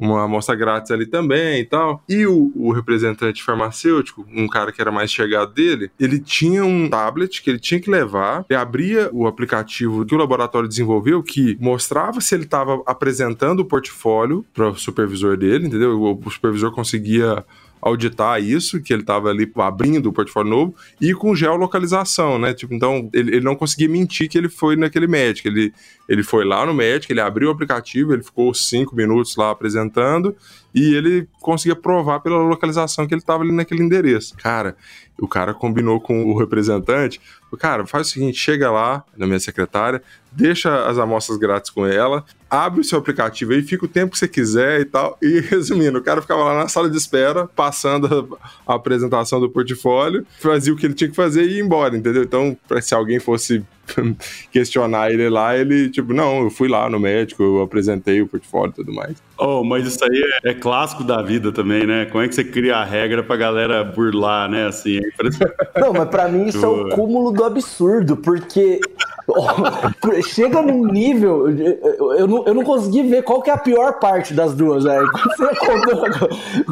uma 0.04 0.24
amostra 0.24 0.54
grátis 0.54 0.90
ali 0.90 1.06
também 1.06 1.60
e 1.60 1.64
tal. 1.64 2.02
E 2.08 2.26
o, 2.26 2.52
o, 2.54 2.72
representante 2.72 3.42
farmacêutico, 3.42 4.26
um 4.34 4.46
cara 4.46 4.72
que 4.72 4.80
era 4.80 4.92
mais 4.92 5.10
chegado 5.10 5.52
dele, 5.52 5.90
ele 5.98 6.18
tinha 6.18 6.64
um 6.64 6.88
tablet 6.88 7.42
que 7.42 7.50
ele 7.50 7.58
tinha 7.58 7.80
que 7.80 7.90
levar, 7.90 8.44
ele 8.48 8.58
abria 8.58 9.08
o 9.12 9.26
aplicativo 9.26 10.04
que 10.04 10.14
o 10.14 10.18
laboratório 10.18 10.68
desenvolveu, 10.68 11.22
que 11.22 11.56
mostrava 11.60 12.20
se 12.20 12.34
ele 12.34 12.44
estava 12.44 12.82
apresentando 12.86 13.60
o 13.60 13.64
portfólio 13.64 14.44
para 14.52 14.68
o 14.68 14.76
supervisor 14.76 15.36
dele, 15.36 15.66
entendeu? 15.66 16.00
O, 16.00 16.20
o 16.24 16.30
supervisor 16.30 16.72
conseguia 16.72 17.44
auditar 17.84 18.42
isso, 18.42 18.80
que 18.80 18.94
ele 18.94 19.02
estava 19.02 19.28
ali 19.28 19.50
abrindo 19.56 20.06
o 20.06 20.12
portfólio 20.12 20.50
novo, 20.50 20.74
e 20.98 21.12
com 21.12 21.34
geolocalização, 21.34 22.38
né? 22.38 22.54
Tipo, 22.54 22.72
então, 22.72 23.10
ele, 23.12 23.36
ele 23.36 23.44
não 23.44 23.54
conseguia 23.54 23.90
mentir 23.90 24.26
que 24.26 24.38
ele 24.38 24.48
foi 24.48 24.74
naquele 24.74 25.06
médico. 25.06 25.48
Ele, 25.48 25.70
ele 26.08 26.22
foi 26.22 26.46
lá 26.46 26.64
no 26.64 26.72
médico, 26.72 27.12
ele 27.12 27.20
abriu 27.20 27.50
o 27.50 27.52
aplicativo, 27.52 28.14
ele 28.14 28.22
ficou 28.22 28.54
cinco 28.54 28.96
minutos 28.96 29.36
lá 29.36 29.50
apresentando, 29.50 30.34
e 30.74 30.94
ele 30.94 31.28
conseguia 31.42 31.76
provar 31.76 32.20
pela 32.20 32.38
localização 32.38 33.06
que 33.06 33.12
ele 33.12 33.20
estava 33.20 33.42
ali 33.42 33.52
naquele 33.52 33.82
endereço. 33.82 34.34
Cara, 34.38 34.74
o 35.20 35.28
cara 35.28 35.52
combinou 35.52 36.00
com 36.00 36.24
o 36.24 36.38
representante, 36.38 37.20
cara, 37.56 37.86
faz 37.86 38.08
o 38.08 38.10
seguinte, 38.10 38.38
chega 38.38 38.70
lá 38.70 39.04
na 39.16 39.26
minha 39.26 39.40
secretária, 39.40 40.02
deixa 40.32 40.86
as 40.86 40.98
amostras 40.98 41.38
grátis 41.38 41.70
com 41.70 41.86
ela, 41.86 42.24
abre 42.50 42.80
o 42.80 42.84
seu 42.84 42.98
aplicativo 42.98 43.52
aí, 43.52 43.62
fica 43.62 43.84
o 43.84 43.88
tempo 43.88 44.12
que 44.12 44.18
você 44.18 44.28
quiser 44.28 44.80
e 44.80 44.84
tal. 44.84 45.18
E 45.22 45.40
resumindo, 45.48 45.98
o 45.98 46.02
cara 46.02 46.20
ficava 46.20 46.44
lá 46.44 46.54
na 46.54 46.68
sala 46.68 46.88
de 46.90 46.96
espera, 46.96 47.46
passando 47.46 48.38
a, 48.66 48.74
apresentação 48.74 49.40
do 49.40 49.50
portfólio, 49.50 50.26
fazia 50.40 50.72
o 50.72 50.76
que 50.76 50.86
ele 50.86 50.94
tinha 50.94 51.10
que 51.10 51.16
fazer 51.16 51.44
e 51.44 51.56
ia 51.56 51.62
embora, 51.62 51.96
entendeu? 51.96 52.22
Então, 52.22 52.56
se 52.80 52.94
alguém 52.94 53.18
fosse 53.18 53.64
questionar 54.50 55.10
ele 55.10 55.28
lá, 55.28 55.56
ele, 55.56 55.88
tipo, 55.90 56.12
não, 56.12 56.44
eu 56.44 56.50
fui 56.50 56.68
lá 56.68 56.88
no 56.88 56.98
médico, 56.98 57.42
eu 57.42 57.62
apresentei 57.62 58.22
o 58.22 58.26
portfólio 58.26 58.70
e 58.70 58.74
tudo 58.74 58.92
mais. 58.92 59.16
Oh, 59.36 59.64
mas 59.64 59.86
isso 59.86 60.04
aí 60.04 60.40
é, 60.44 60.50
é, 60.50 60.54
clássico 60.54 61.02
da 61.02 61.20
vida 61.20 61.50
também, 61.50 61.86
né? 61.86 62.06
Como 62.06 62.22
é 62.22 62.28
que 62.28 62.34
você 62.34 62.44
cria 62.44 62.76
a 62.76 62.84
regra 62.84 63.22
pra 63.22 63.36
galera 63.36 63.82
burlar, 63.82 64.48
né? 64.48 64.66
Assim, 64.66 64.98
é 64.98 65.80
Não, 65.80 65.92
mas 65.92 66.08
pra 66.08 66.28
mim 66.28 66.46
isso 66.46 66.64
é 66.64 66.68
o 66.68 66.88
cúmulo 66.90 67.32
do 67.32 67.44
absurdo, 67.44 68.16
porque 68.16 68.80
chega 70.28 70.62
num 70.62 70.86
nível. 70.86 71.48
Eu 71.50 72.28
não, 72.28 72.44
eu 72.46 72.54
não 72.54 72.62
consegui 72.62 73.02
ver 73.02 73.22
qual 73.22 73.42
que 73.42 73.50
é 73.50 73.54
a 73.54 73.58
pior 73.58 73.98
parte 73.98 74.32
das 74.34 74.54
duas, 74.54 74.84
velho. 74.84 75.08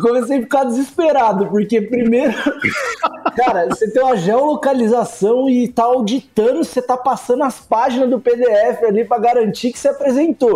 Comecei 0.01 0.39
a 0.39 0.43
ficar 0.43 0.65
desesperado, 0.65 1.47
porque 1.47 1.81
primeiro. 1.83 2.33
Cara, 3.37 3.67
você 3.67 3.91
tem 3.91 4.03
uma 4.03 4.17
geolocalização 4.17 5.49
e 5.49 5.69
tá 5.69 5.85
auditando, 5.85 6.65
você 6.65 6.83
tá 6.83 6.97
passando 6.97 7.43
as 7.45 7.61
páginas 7.61 8.11
do 8.11 8.21
PDF 8.21 8.83
ali 8.87 9.05
para 9.05 9.19
garantir 9.19 9.73
que 9.73 9.79
você 9.79 9.89
apresentou. 9.89 10.55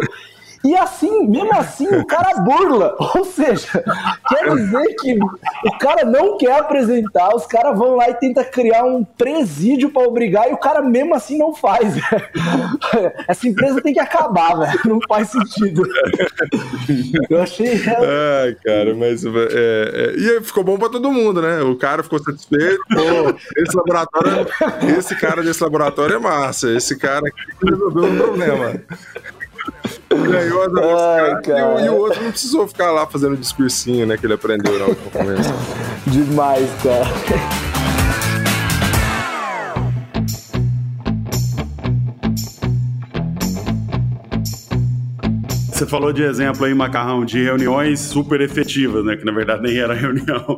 E 0.67 0.77
assim, 0.77 1.29
mesmo 1.29 1.55
assim, 1.55 1.87
o 1.87 2.05
cara 2.05 2.41
burla. 2.41 2.97
Ou 3.15 3.25
seja, 3.25 3.85
quer 4.29 4.51
dizer 4.53 4.97
que 4.97 5.17
o 5.17 5.79
cara 5.79 6.05
não 6.05 6.37
quer 6.37 6.59
apresentar, 6.59 7.37
os 7.37 7.47
caras 7.47 7.79
vão 7.79 7.95
lá 7.95 8.11
e 8.11 8.15
tenta 8.15 8.45
criar 8.45 8.85
um 8.85 9.05
presídio 9.05 9.91
para 9.91 10.03
obrigar 10.09 10.51
e 10.51 10.55
o 10.55 10.59
cara 10.59 10.83
mesmo 10.83 11.15
assim 11.15 11.39
não 11.39 11.55
faz. 11.55 11.95
Essa 13.29 13.47
empresa 13.47 13.81
tem 13.81 13.95
que 13.95 14.01
acabar, 14.01 14.59
velho. 14.59 14.81
Não 14.87 14.99
faz 15.07 15.31
sentido. 15.31 15.87
Eu 17.31 17.41
achei. 17.41 17.81
Ai, 17.87 18.57
cara, 18.65 18.93
mas. 18.95 19.25
É, 19.25 19.31
é... 19.31 20.15
E 20.17 20.41
ficou 20.43 20.65
bom 20.65 20.77
para 20.77 20.89
todo 20.89 21.13
mundo, 21.13 21.41
né? 21.41 21.63
O 21.63 21.77
cara 21.77 22.03
ficou 22.03 22.19
satisfeito. 22.19 22.83
Esse 23.57 23.77
laboratório. 23.77 24.49
Esse 24.99 25.15
cara 25.15 25.45
desse 25.45 25.63
laboratório 25.63 26.17
é 26.17 26.19
massa. 26.19 26.71
Esse 26.73 26.99
cara 26.99 27.31
resolveu 27.63 28.05
o 28.05 28.17
problema. 28.17 28.83
Ganhou 30.09 30.63
as 30.63 30.73
Ai, 30.75 31.83
e, 31.83 31.87
e, 31.87 31.89
o 31.89 31.97
outro 31.97 32.23
não 32.23 32.31
precisou 32.31 32.67
ficar 32.67 32.91
lá 32.91 33.07
fazendo 33.07 33.37
discursinho, 33.37 34.07
né? 34.07 34.17
Que 34.17 34.27
ele 34.27 34.35
aprendeu 34.35 34.79
na 34.79 34.87
última 34.87 35.11
conversa. 35.11 35.55
Demais, 36.07 36.69
cara. 36.83 37.66
Você 45.77 45.85
falou 45.85 46.11
de 46.11 46.23
exemplo 46.23 46.65
aí, 46.65 46.73
Macarrão, 46.73 47.23
de 47.23 47.43
reuniões 47.43 48.01
super 48.01 48.41
efetivas, 48.41 49.05
né? 49.05 49.15
Que 49.15 49.27
na 49.27 49.33
verdade 49.33 49.63
nem 49.63 49.77
era 49.77 49.93
reunião. 49.93 50.57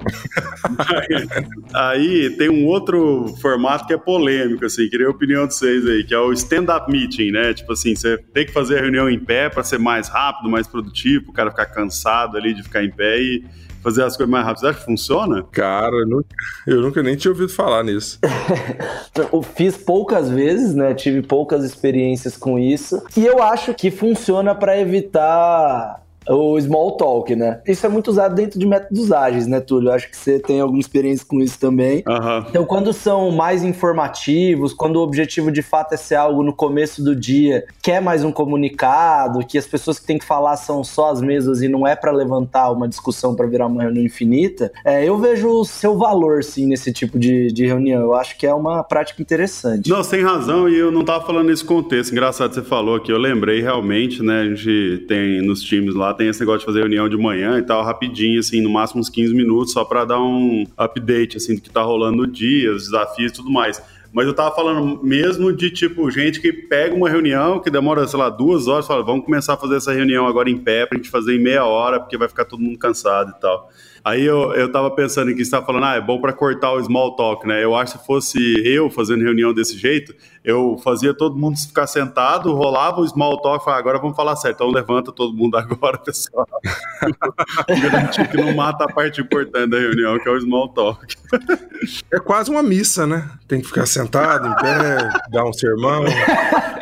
aí 1.74 2.30
tem 2.38 2.48
um 2.48 2.64
outro 2.64 3.34
formato 3.42 3.84
que 3.84 3.92
é 3.92 3.98
polêmico, 3.98 4.64
assim, 4.64 4.88
queria 4.88 5.08
a 5.08 5.10
opinião 5.10 5.44
de 5.48 5.56
vocês 5.56 5.84
aí, 5.88 6.04
que 6.04 6.14
é 6.14 6.18
o 6.20 6.32
stand-up 6.32 6.88
meeting, 6.88 7.32
né? 7.32 7.52
Tipo 7.52 7.72
assim, 7.72 7.96
você 7.96 8.16
tem 8.32 8.46
que 8.46 8.52
fazer 8.52 8.78
a 8.78 8.82
reunião 8.82 9.10
em 9.10 9.18
pé 9.18 9.48
para 9.48 9.64
ser 9.64 9.80
mais 9.80 10.08
rápido, 10.08 10.48
mais 10.48 10.68
produtivo, 10.68 11.30
o 11.30 11.32
cara 11.32 11.50
ficar 11.50 11.66
cansado 11.66 12.36
ali 12.36 12.54
de 12.54 12.62
ficar 12.62 12.84
em 12.84 12.90
pé 12.92 13.20
e 13.20 13.44
fazer 13.82 14.02
as 14.02 14.16
coisas 14.16 14.30
mais 14.30 14.44
rápido. 14.44 14.60
Você 14.60 14.66
acha 14.68 14.78
que 14.78 14.84
funciona? 14.84 15.42
Cara, 15.50 15.96
eu 15.96 16.06
nunca, 16.06 16.28
eu 16.66 16.82
nunca 16.82 17.02
nem 17.02 17.16
tinha 17.16 17.30
ouvido 17.30 17.50
falar 17.50 17.82
nisso. 17.84 18.18
eu 19.32 19.42
fiz 19.42 19.76
poucas 19.76 20.30
vezes, 20.30 20.74
né? 20.74 20.94
Tive 20.94 21.22
poucas 21.22 21.64
experiências 21.64 22.36
com 22.36 22.58
isso. 22.58 23.02
E 23.16 23.24
eu 23.24 23.42
acho 23.42 23.74
que 23.74 23.90
funciona 23.90 24.54
para 24.54 24.78
evitar 24.78 26.02
o 26.28 26.60
small 26.60 26.92
talk, 26.92 27.34
né? 27.34 27.60
Isso 27.66 27.84
é 27.86 27.88
muito 27.88 28.08
usado 28.08 28.34
dentro 28.34 28.58
de 28.58 28.66
métodos 28.66 29.12
ágeis, 29.12 29.46
né, 29.46 29.60
Túlio? 29.60 29.88
Eu 29.88 29.94
acho 29.94 30.10
que 30.10 30.16
você 30.16 30.38
tem 30.38 30.60
alguma 30.60 30.80
experiência 30.80 31.26
com 31.26 31.40
isso 31.40 31.58
também. 31.58 32.02
Uhum. 32.06 32.44
Então, 32.48 32.64
quando 32.64 32.92
são 32.92 33.30
mais 33.30 33.64
informativos, 33.64 34.72
quando 34.72 34.96
o 34.96 35.02
objetivo 35.02 35.50
de 35.50 35.62
fato 35.62 35.94
é 35.94 35.96
ser 35.96 36.16
algo 36.16 36.42
no 36.42 36.52
começo 36.52 37.02
do 37.02 37.14
dia, 37.14 37.64
quer 37.82 38.00
mais 38.00 38.24
um 38.24 38.32
comunicado, 38.32 39.44
que 39.46 39.56
as 39.56 39.66
pessoas 39.66 39.98
que 39.98 40.06
têm 40.06 40.18
que 40.18 40.24
falar 40.24 40.56
são 40.56 40.84
só 40.84 41.10
as 41.10 41.20
mesmas 41.20 41.62
e 41.62 41.68
não 41.68 41.86
é 41.86 41.96
para 41.96 42.12
levantar 42.12 42.70
uma 42.70 42.88
discussão 42.88 43.34
para 43.34 43.46
virar 43.46 43.66
uma 43.66 43.82
reunião 43.82 44.04
infinita, 44.04 44.70
é, 44.84 45.04
eu 45.04 45.18
vejo 45.18 45.48
o 45.48 45.64
seu 45.64 45.96
valor, 45.96 46.42
sim, 46.42 46.66
nesse 46.66 46.92
tipo 46.92 47.18
de, 47.18 47.48
de 47.52 47.66
reunião. 47.66 48.02
Eu 48.02 48.14
acho 48.14 48.36
que 48.36 48.46
é 48.46 48.52
uma 48.52 48.82
prática 48.82 49.22
interessante. 49.22 49.88
Não, 49.88 50.02
tem 50.02 50.22
razão, 50.22 50.68
e 50.68 50.76
eu 50.76 50.90
não 50.90 51.04
tava 51.04 51.24
falando 51.26 51.48
nesse 51.48 51.64
contexto. 51.64 52.12
Engraçado 52.12 52.50
que 52.50 52.54
você 52.56 52.62
falou 52.62 52.98
que 53.00 53.12
eu 53.12 53.18
lembrei 53.18 53.60
realmente, 53.60 54.22
né? 54.22 54.40
A 54.40 54.54
gente 54.54 55.04
tem 55.06 55.42
nos 55.42 55.62
times 55.62 55.94
lá 55.94 56.07
lá 56.08 56.14
tem 56.14 56.28
esse 56.28 56.40
negócio 56.40 56.60
de 56.60 56.66
fazer 56.66 56.80
reunião 56.80 57.08
de 57.08 57.16
manhã 57.16 57.58
e 57.58 57.62
tal, 57.62 57.82
rapidinho, 57.84 58.40
assim, 58.40 58.60
no 58.60 58.70
máximo 58.70 59.00
uns 59.00 59.08
15 59.08 59.34
minutos, 59.34 59.72
só 59.72 59.84
para 59.84 60.04
dar 60.04 60.20
um 60.20 60.66
update, 60.76 61.36
assim, 61.36 61.54
do 61.54 61.60
que 61.60 61.70
tá 61.70 61.82
rolando 61.82 62.16
no 62.16 62.26
dia, 62.26 62.72
os 62.72 62.84
desafios 62.84 63.32
e 63.32 63.34
tudo 63.34 63.50
mais. 63.50 63.82
Mas 64.10 64.26
eu 64.26 64.32
tava 64.32 64.54
falando 64.54 65.02
mesmo 65.02 65.52
de, 65.52 65.70
tipo, 65.70 66.10
gente 66.10 66.40
que 66.40 66.50
pega 66.50 66.94
uma 66.94 67.10
reunião 67.10 67.60
que 67.60 67.70
demora, 67.70 68.06
sei 68.06 68.18
lá, 68.18 68.30
duas 68.30 68.66
horas, 68.66 68.86
fala, 68.86 69.04
vamos 69.04 69.24
começar 69.24 69.54
a 69.54 69.56
fazer 69.56 69.76
essa 69.76 69.92
reunião 69.92 70.26
agora 70.26 70.48
em 70.48 70.56
pé 70.56 70.86
pra 70.86 70.96
gente 70.96 71.10
fazer 71.10 71.36
em 71.36 71.42
meia 71.42 71.64
hora, 71.66 72.00
porque 72.00 72.16
vai 72.16 72.26
ficar 72.26 72.46
todo 72.46 72.60
mundo 72.60 72.78
cansado 72.78 73.34
e 73.36 73.40
tal. 73.40 73.70
Aí 74.08 74.24
eu, 74.24 74.54
eu 74.54 74.72
tava 74.72 74.90
pensando 74.90 75.34
que 75.34 75.44
você 75.44 75.50
tava 75.50 75.66
falando, 75.66 75.84
ah, 75.84 75.96
é 75.96 76.00
bom 76.00 76.18
para 76.18 76.32
cortar 76.32 76.72
o 76.72 76.82
small 76.82 77.14
talk, 77.14 77.46
né? 77.46 77.62
Eu 77.62 77.76
acho 77.76 77.92
que 77.92 77.98
se 77.98 78.06
fosse 78.06 78.38
eu 78.64 78.88
fazendo 78.88 79.22
reunião 79.22 79.52
desse 79.52 79.76
jeito, 79.76 80.14
eu 80.42 80.78
fazia 80.82 81.12
todo 81.12 81.36
mundo 81.36 81.58
ficar 81.58 81.86
sentado, 81.86 82.54
rolava 82.54 83.02
o 83.02 83.06
small 83.06 83.38
talk, 83.42 83.62
falava, 83.62 83.80
agora 83.80 83.98
vamos 83.98 84.16
falar 84.16 84.34
certo, 84.36 84.54
então 84.54 84.70
levanta 84.70 85.12
todo 85.12 85.36
mundo 85.36 85.56
agora, 85.60 85.98
pessoal. 85.98 86.48
Garantir 87.68 88.26
que 88.30 88.38
não 88.38 88.54
mata 88.54 88.84
a 88.84 88.88
parte 88.88 89.20
importante 89.20 89.68
da 89.68 89.78
reunião, 89.78 90.18
que 90.18 90.26
é 90.26 90.32
o 90.32 90.40
small 90.40 90.70
talk. 90.70 91.14
É 92.10 92.18
quase 92.18 92.50
uma 92.50 92.62
missa, 92.62 93.06
né? 93.06 93.30
Tem 93.46 93.60
que 93.60 93.66
ficar 93.66 93.84
sentado, 93.84 94.48
em 94.48 94.56
pé, 94.56 95.10
dar 95.30 95.44
um 95.44 95.52
sermão. 95.52 96.04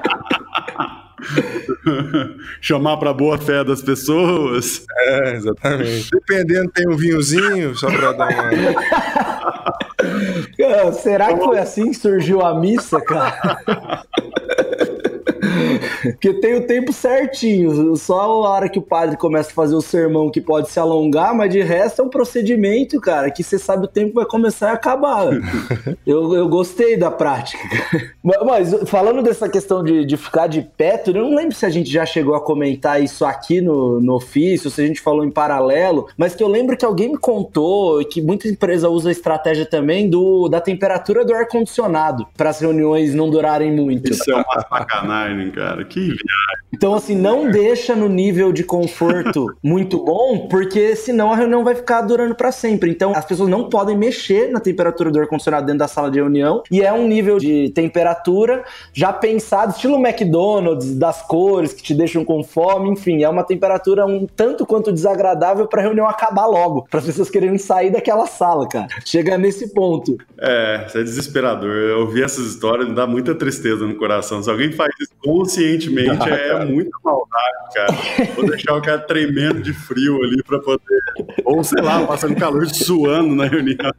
Chamar 2.61 2.97
para 2.99 3.13
boa 3.13 3.39
fé 3.39 3.65
das 3.65 3.83
pessoas. 3.83 4.85
É, 4.97 5.35
exatamente. 5.35 6.11
Dependendo, 6.11 6.71
tem 6.71 6.89
um 6.89 6.97
vinhozinho, 6.97 7.77
só 7.77 7.89
para 7.91 8.13
dar 8.13 8.29
uma. 8.29 8.51
Será 10.93 11.35
que 11.35 11.45
foi 11.45 11.59
assim 11.59 11.91
que 11.91 11.97
surgiu 11.97 12.43
a 12.43 12.59
missa, 12.59 13.01
cara? 13.01 13.59
Porque 16.13 16.35
tem 16.35 16.55
o 16.55 16.67
tempo 16.67 16.93
certinho, 16.93 17.97
só 17.97 18.21
a 18.21 18.29
hora 18.29 18.69
que 18.69 18.79
o 18.79 18.83
padre 18.83 19.17
começa 19.17 19.51
a 19.51 19.55
fazer 19.55 19.75
o 19.75 19.81
sermão 19.81 20.31
que 20.31 20.41
pode 20.41 20.71
se 20.71 20.79
alongar, 20.79 21.35
mas 21.35 21.53
de 21.53 21.63
resto 21.63 22.03
é 22.03 22.05
um 22.05 22.09
procedimento, 22.09 23.01
cara, 23.01 23.31
que 23.31 23.43
você 23.43 23.59
sabe 23.59 23.85
o 23.85 23.89
tempo 23.89 24.15
vai 24.15 24.25
começar 24.25 24.71
e 24.71 24.75
acabar. 24.75 25.29
eu, 26.07 26.35
eu 26.35 26.49
gostei 26.49 26.97
da 26.97 27.11
prática. 27.11 27.59
Mas 28.23 28.75
falando 28.87 29.23
dessa 29.23 29.49
questão 29.49 29.83
de, 29.83 30.05
de 30.05 30.17
ficar 30.17 30.47
de 30.47 30.63
pé, 30.63 31.03
eu 31.07 31.15
não 31.15 31.35
lembro 31.35 31.55
se 31.55 31.67
a 31.67 31.71
gente 31.71 31.91
já 31.91 32.05
chegou 32.05 32.35
a 32.35 32.41
comentar 32.41 33.03
isso 33.03 33.25
aqui 33.25 33.61
no, 33.61 34.01
no 34.01 34.15
ofício, 34.15 34.71
se 34.71 34.83
a 34.83 34.87
gente 34.87 35.01
falou 35.01 35.25
em 35.25 35.31
paralelo, 35.31 36.09
mas 36.17 36.35
que 36.35 36.43
eu 36.43 36.49
lembro 36.49 36.77
que 36.77 36.85
alguém 36.85 37.11
me 37.11 37.19
contou 37.19 38.05
que 38.05 38.21
muita 38.21 38.49
empresa 38.49 38.89
usa 38.89 39.09
a 39.09 39.13
estratégia 39.13 39.67
também 39.67 40.09
do, 40.09 40.49
da 40.49 40.61
temperatura 40.61 41.25
do 41.25 41.35
ar-condicionado 41.35 42.27
para 42.37 42.51
as 42.51 42.61
reuniões 42.61 43.15
não 43.15 43.31
durarem 43.31 43.73
muito. 43.73 44.11
Isso 44.11 44.31
é 44.31 44.35
uma 44.35 44.67
sacanagem, 44.69 45.51
cara. 45.51 45.85
Que 45.97 46.03
viagem. 46.03 46.67
Então, 46.75 46.95
assim, 46.95 47.17
não 47.17 47.51
deixa 47.51 47.97
no 47.97 48.07
nível 48.07 48.53
de 48.53 48.63
conforto 48.63 49.47
muito 49.65 50.05
bom, 50.05 50.47
porque 50.47 50.95
senão 50.95 51.33
a 51.33 51.37
reunião 51.37 51.65
vai 51.65 51.75
ficar 51.75 52.03
durando 52.03 52.35
para 52.35 52.53
sempre. 52.53 52.91
Então, 52.91 53.13
as 53.17 53.25
pessoas 53.25 53.49
não 53.49 53.71
podem 53.71 53.97
mexer 53.97 54.51
na 54.51 54.61
temperatura 54.61 55.11
do 55.11 55.19
ar-condicionado 55.19 55.65
dentro 55.65 55.79
da 55.79 55.89
sala 55.89 56.11
de 56.11 56.19
reunião. 56.19 56.63
E 56.71 56.83
é 56.83 56.93
um 56.93 57.09
nível 57.09 57.39
de 57.39 57.71
temperatura 57.71 58.63
já 58.93 59.11
pensado, 59.11 59.73
estilo 59.73 59.97
McDonald's, 59.97 60.95
das 60.97 61.23
cores 61.23 61.73
que 61.73 61.83
te 61.83 61.95
deixam 61.95 62.23
com 62.27 62.45
fome, 62.45 62.91
enfim, 62.91 63.23
é 63.23 63.29
uma 63.29 63.43
temperatura 63.43 64.05
um 64.05 64.27
tanto 64.27 64.67
quanto 64.67 64.93
desagradável 64.93 65.67
para 65.67 65.81
a 65.81 65.85
reunião 65.85 66.07
acabar 66.07 66.45
logo, 66.45 66.87
para 66.91 67.01
as 67.01 67.07
pessoas 67.07 67.31
quererem 67.31 67.57
sair 67.57 67.91
daquela 67.91 68.27
sala, 68.27 68.69
cara. 68.69 68.89
Chega 69.03 69.39
nesse 69.39 69.73
ponto. 69.73 70.19
É, 70.39 70.85
isso 70.87 70.99
é 70.99 71.03
desesperador. 71.03 71.71
Eu 71.71 72.01
ouvi 72.01 72.23
essas 72.23 72.47
histórias, 72.47 72.87
me 72.87 72.95
dá 72.95 73.07
muita 73.07 73.35
tristeza 73.35 73.87
no 73.87 73.95
coração. 73.95 74.43
Se 74.43 74.51
alguém 74.51 74.73
faz 74.73 74.93
isso 75.01 75.13
conscientemente, 75.23 75.86
é 75.89 76.65
muita 76.67 76.91
maldade, 77.05 77.75
cara. 77.75 78.33
Vou 78.35 78.47
deixar 78.47 78.75
o 78.75 78.83
cara 78.83 78.99
tremendo 79.01 79.63
de 79.63 79.73
frio 79.73 80.23
ali 80.23 80.43
para 80.43 80.59
poder. 80.59 81.01
Ou 81.45 81.63
sei 81.63 81.83
lá, 81.83 82.07
passando 82.07 82.37
calor 82.37 82.67
suando 82.67 83.35
na 83.35 83.47
reunião. 83.47 83.93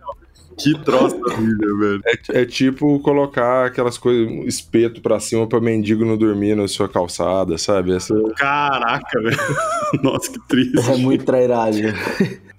Que 0.58 0.74
troço 0.84 1.16
horrível, 1.24 1.78
velho. 1.78 2.02
É, 2.06 2.42
é, 2.42 2.46
tipo 2.46 3.00
colocar 3.00 3.68
aquelas 3.68 3.98
coisas, 3.98 4.32
espeto 4.48 5.02
pra 5.02 5.20
cima 5.20 5.46
pra 5.46 5.62
mendigo 5.62 6.04
não 6.04 6.18
dormir 6.18 6.56
na 6.56 6.68
sua 6.68 6.90
calçada, 6.90 7.58
sabe? 7.60 7.96
Essa... 7.96 8.16
Caraca, 8.36 9.22
velho. 9.22 9.38
Nossa, 10.02 10.32
que 10.32 10.40
triste. 10.48 10.90
É 10.90 10.98
muito 10.98 11.24
trairagem. 11.24 11.94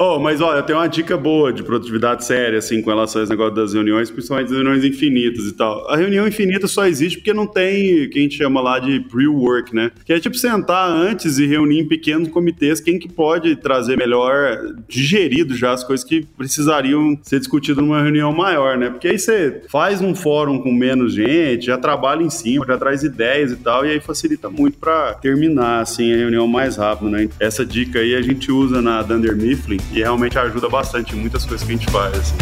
Oh, 0.01 0.21
mas 0.21 0.41
olha, 0.41 0.63
tem 0.63 0.77
uma 0.77 0.87
dica 0.87 1.17
boa 1.17 1.53
de 1.53 1.65
produtividade 1.65 2.25
séria, 2.25 2.61
assim, 2.61 2.81
com 2.81 2.89
relação 2.89 3.21
aos 3.21 3.29
negócios 3.29 3.57
das 3.57 3.75
reuniões, 3.75 4.09
principalmente 4.13 4.47
das 4.47 4.57
reuniões 4.57 4.85
infinitas 4.85 5.45
e 5.47 5.53
tal. 5.53 5.91
A 5.91 5.97
reunião 5.97 6.29
infinita 6.29 6.69
só 6.69 6.87
existe 6.87 7.19
porque 7.19 7.35
não 7.35 7.49
tem 7.49 8.05
o 8.05 8.11
que 8.11 8.21
a 8.21 8.23
gente 8.23 8.37
chama 8.37 8.61
lá 8.61 8.79
de 8.79 9.01
pre-work, 9.01 9.75
né? 9.75 9.91
Que 10.05 10.13
é 10.13 10.21
tipo 10.21 10.37
sentar 10.37 10.89
antes 10.89 11.41
e 11.41 11.47
reunir 11.47 11.81
em 11.81 11.89
pequenos 11.89 12.29
comitês 12.29 12.81
quem 12.81 12.97
que 12.97 13.09
pode 13.09 13.57
trazer 13.57 13.99
melhor, 13.99 14.73
digerido 14.89 15.57
já 15.57 15.73
as 15.73 15.83
coisas 15.83 16.07
que 16.07 16.25
precisariam 16.37 17.19
ser 17.21 17.41
discutidas 17.41 17.83
numa 17.83 18.01
reunião 18.01 18.33
maior, 18.33 18.79
né? 18.79 18.91
Porque 18.91 19.09
aí 19.09 19.19
você 19.19 19.63
faz 19.69 20.01
um 20.01 20.15
fórum 20.15 20.63
com 20.63 20.73
menos 20.73 21.13
gente, 21.13 21.67
já 21.67 21.77
trabalha 21.77 22.23
em 22.23 22.31
cima, 22.31 22.65
já 22.65 22.79
traz 22.79 23.03
ideias 23.03 23.51
e 23.51 23.57
tal, 23.57 23.85
e 23.85 23.91
aí 23.91 23.99
facilita 23.99 24.49
muito 24.49 24.79
para 24.79 25.15
terminar, 25.15 25.81
assim, 25.81 26.15
a 26.15 26.17
reunião 26.19 26.47
mais 26.47 26.77
rápido, 26.77 27.11
né? 27.11 27.29
Essa 27.41 27.67
dica 27.67 27.99
aí 27.99 28.15
a 28.15 28.23
gente 28.23 28.53
usa 28.53 28.81
na 28.81 29.03
Dunder 29.03 29.37
Mifflin 29.37 29.79
e 29.93 30.01
realmente 30.01 30.39
ajuda 30.39 30.69
bastante 30.69 31.15
em 31.15 31.21
muitas 31.21 31.45
coisas 31.45 31.67
que 31.67 31.73
a 31.73 31.77
gente 31.77 31.91
faz. 31.91 32.19
Assim. 32.19 32.35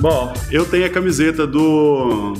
Bom, 0.00 0.32
eu 0.50 0.64
tenho 0.64 0.86
a 0.86 0.90
camiseta 0.90 1.46
do. 1.46 2.34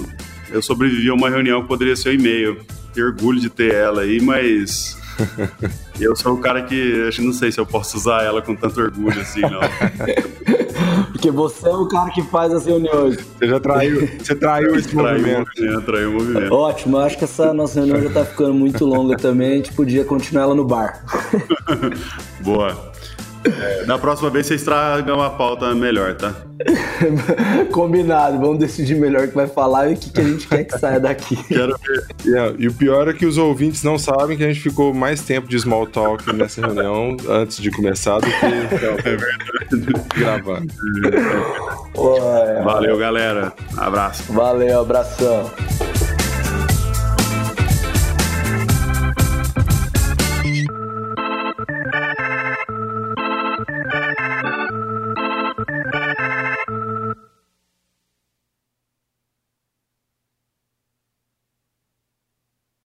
Eu 0.51 0.62
sobrevivi 0.62 1.09
a 1.11 1.14
uma 1.14 1.29
reunião 1.29 1.62
que 1.62 1.68
poderia 1.68 1.97
ser 1.97 2.11
o 2.11 2.12
e-mail. 2.12 2.61
Tenho 2.94 3.09
orgulho 3.09 3.40
de 3.40 3.51
ter 3.51 3.75
ela 3.75 4.03
aí, 4.03 4.21
mas 4.21 4.98
eu 6.01 6.15
sou 6.17 6.35
o 6.35 6.41
cara 6.41 6.63
que 6.63 7.07
acho 7.09 7.23
não 7.23 7.33
sei 7.33 7.51
se 7.51 7.59
eu 7.59 7.67
posso 7.67 7.97
usar 7.97 8.23
ela 8.23 8.41
com 8.41 8.55
tanto 8.55 8.81
orgulho 8.81 9.21
assim, 9.21 9.41
não. 9.41 9.61
Porque 11.13 11.31
você 11.31 11.69
é 11.69 11.75
o 11.75 11.87
cara 11.89 12.11
que 12.11 12.23
faz 12.23 12.53
as 12.53 12.67
reuniões. 12.67 13.17
Você 13.17 13.49
já 13.49 13.59
traiu, 13.59 14.09
você 14.19 14.35
traiu 14.35 14.77
esse 14.77 14.89
traiu 14.89 15.19
movimento. 15.19 15.49
movimento. 15.57 15.83
Traiu 15.83 16.11
o 16.11 16.13
movimento. 16.13 16.53
Ótimo, 16.53 16.97
eu 16.97 17.01
acho 17.01 17.19
que 17.19 17.25
essa 17.25 17.53
nossa 17.53 17.81
reunião 17.81 18.01
já 18.03 18.11
tá 18.11 18.25
ficando 18.25 18.55
muito 18.55 18.85
longa 18.85 19.17
também. 19.17 19.53
A 19.53 19.57
gente 19.57 19.73
podia 19.73 20.05
continuar 20.05 20.45
ela 20.45 20.55
no 20.55 20.65
bar. 20.65 21.05
Boa. 22.43 22.93
É, 23.44 23.87
na 23.87 23.98
próxima 23.98 24.31
vez 24.31 24.46
vocês 24.46 24.62
tragam 24.62 25.16
uma 25.16 25.31
pauta 25.31 25.74
melhor, 25.74 26.14
tá? 26.14 26.35
Combinado, 27.72 28.38
vamos 28.38 28.59
decidir 28.59 28.96
melhor 28.96 29.24
o 29.24 29.29
que 29.29 29.35
vai 29.35 29.46
falar 29.46 29.88
e 29.90 29.94
o 29.94 29.96
que, 29.96 30.11
que 30.11 30.20
a 30.20 30.24
gente 30.24 30.48
quer 30.48 30.64
que 30.64 30.79
saia 30.79 30.98
daqui. 30.98 31.37
Quero 31.46 31.77
ver. 31.79 32.07
Yeah, 32.24 32.55
e 32.59 32.66
o 32.66 32.72
pior 32.72 33.09
é 33.09 33.12
que 33.12 33.27
os 33.27 33.38
ouvintes 33.38 33.83
não 33.83 33.98
sabem 33.98 34.37
que 34.37 34.44
a 34.44 34.48
gente 34.48 34.61
ficou 34.61 34.92
mais 34.92 35.22
tempo 35.22 35.48
de 35.48 35.59
small 35.59 35.87
talk 35.87 36.33
nessa 36.33 36.61
reunião 36.61 37.16
antes 37.29 37.59
de 37.59 37.70
começar 37.70 38.18
do 38.18 38.27
que 38.27 38.44
é 38.44 39.16
verdade. 39.16 40.03
gravando. 40.16 40.72
Valeu, 42.64 42.98
galera. 42.98 43.53
Abraço. 43.77 44.33
Valeu, 44.33 44.81
abração. 44.81 45.51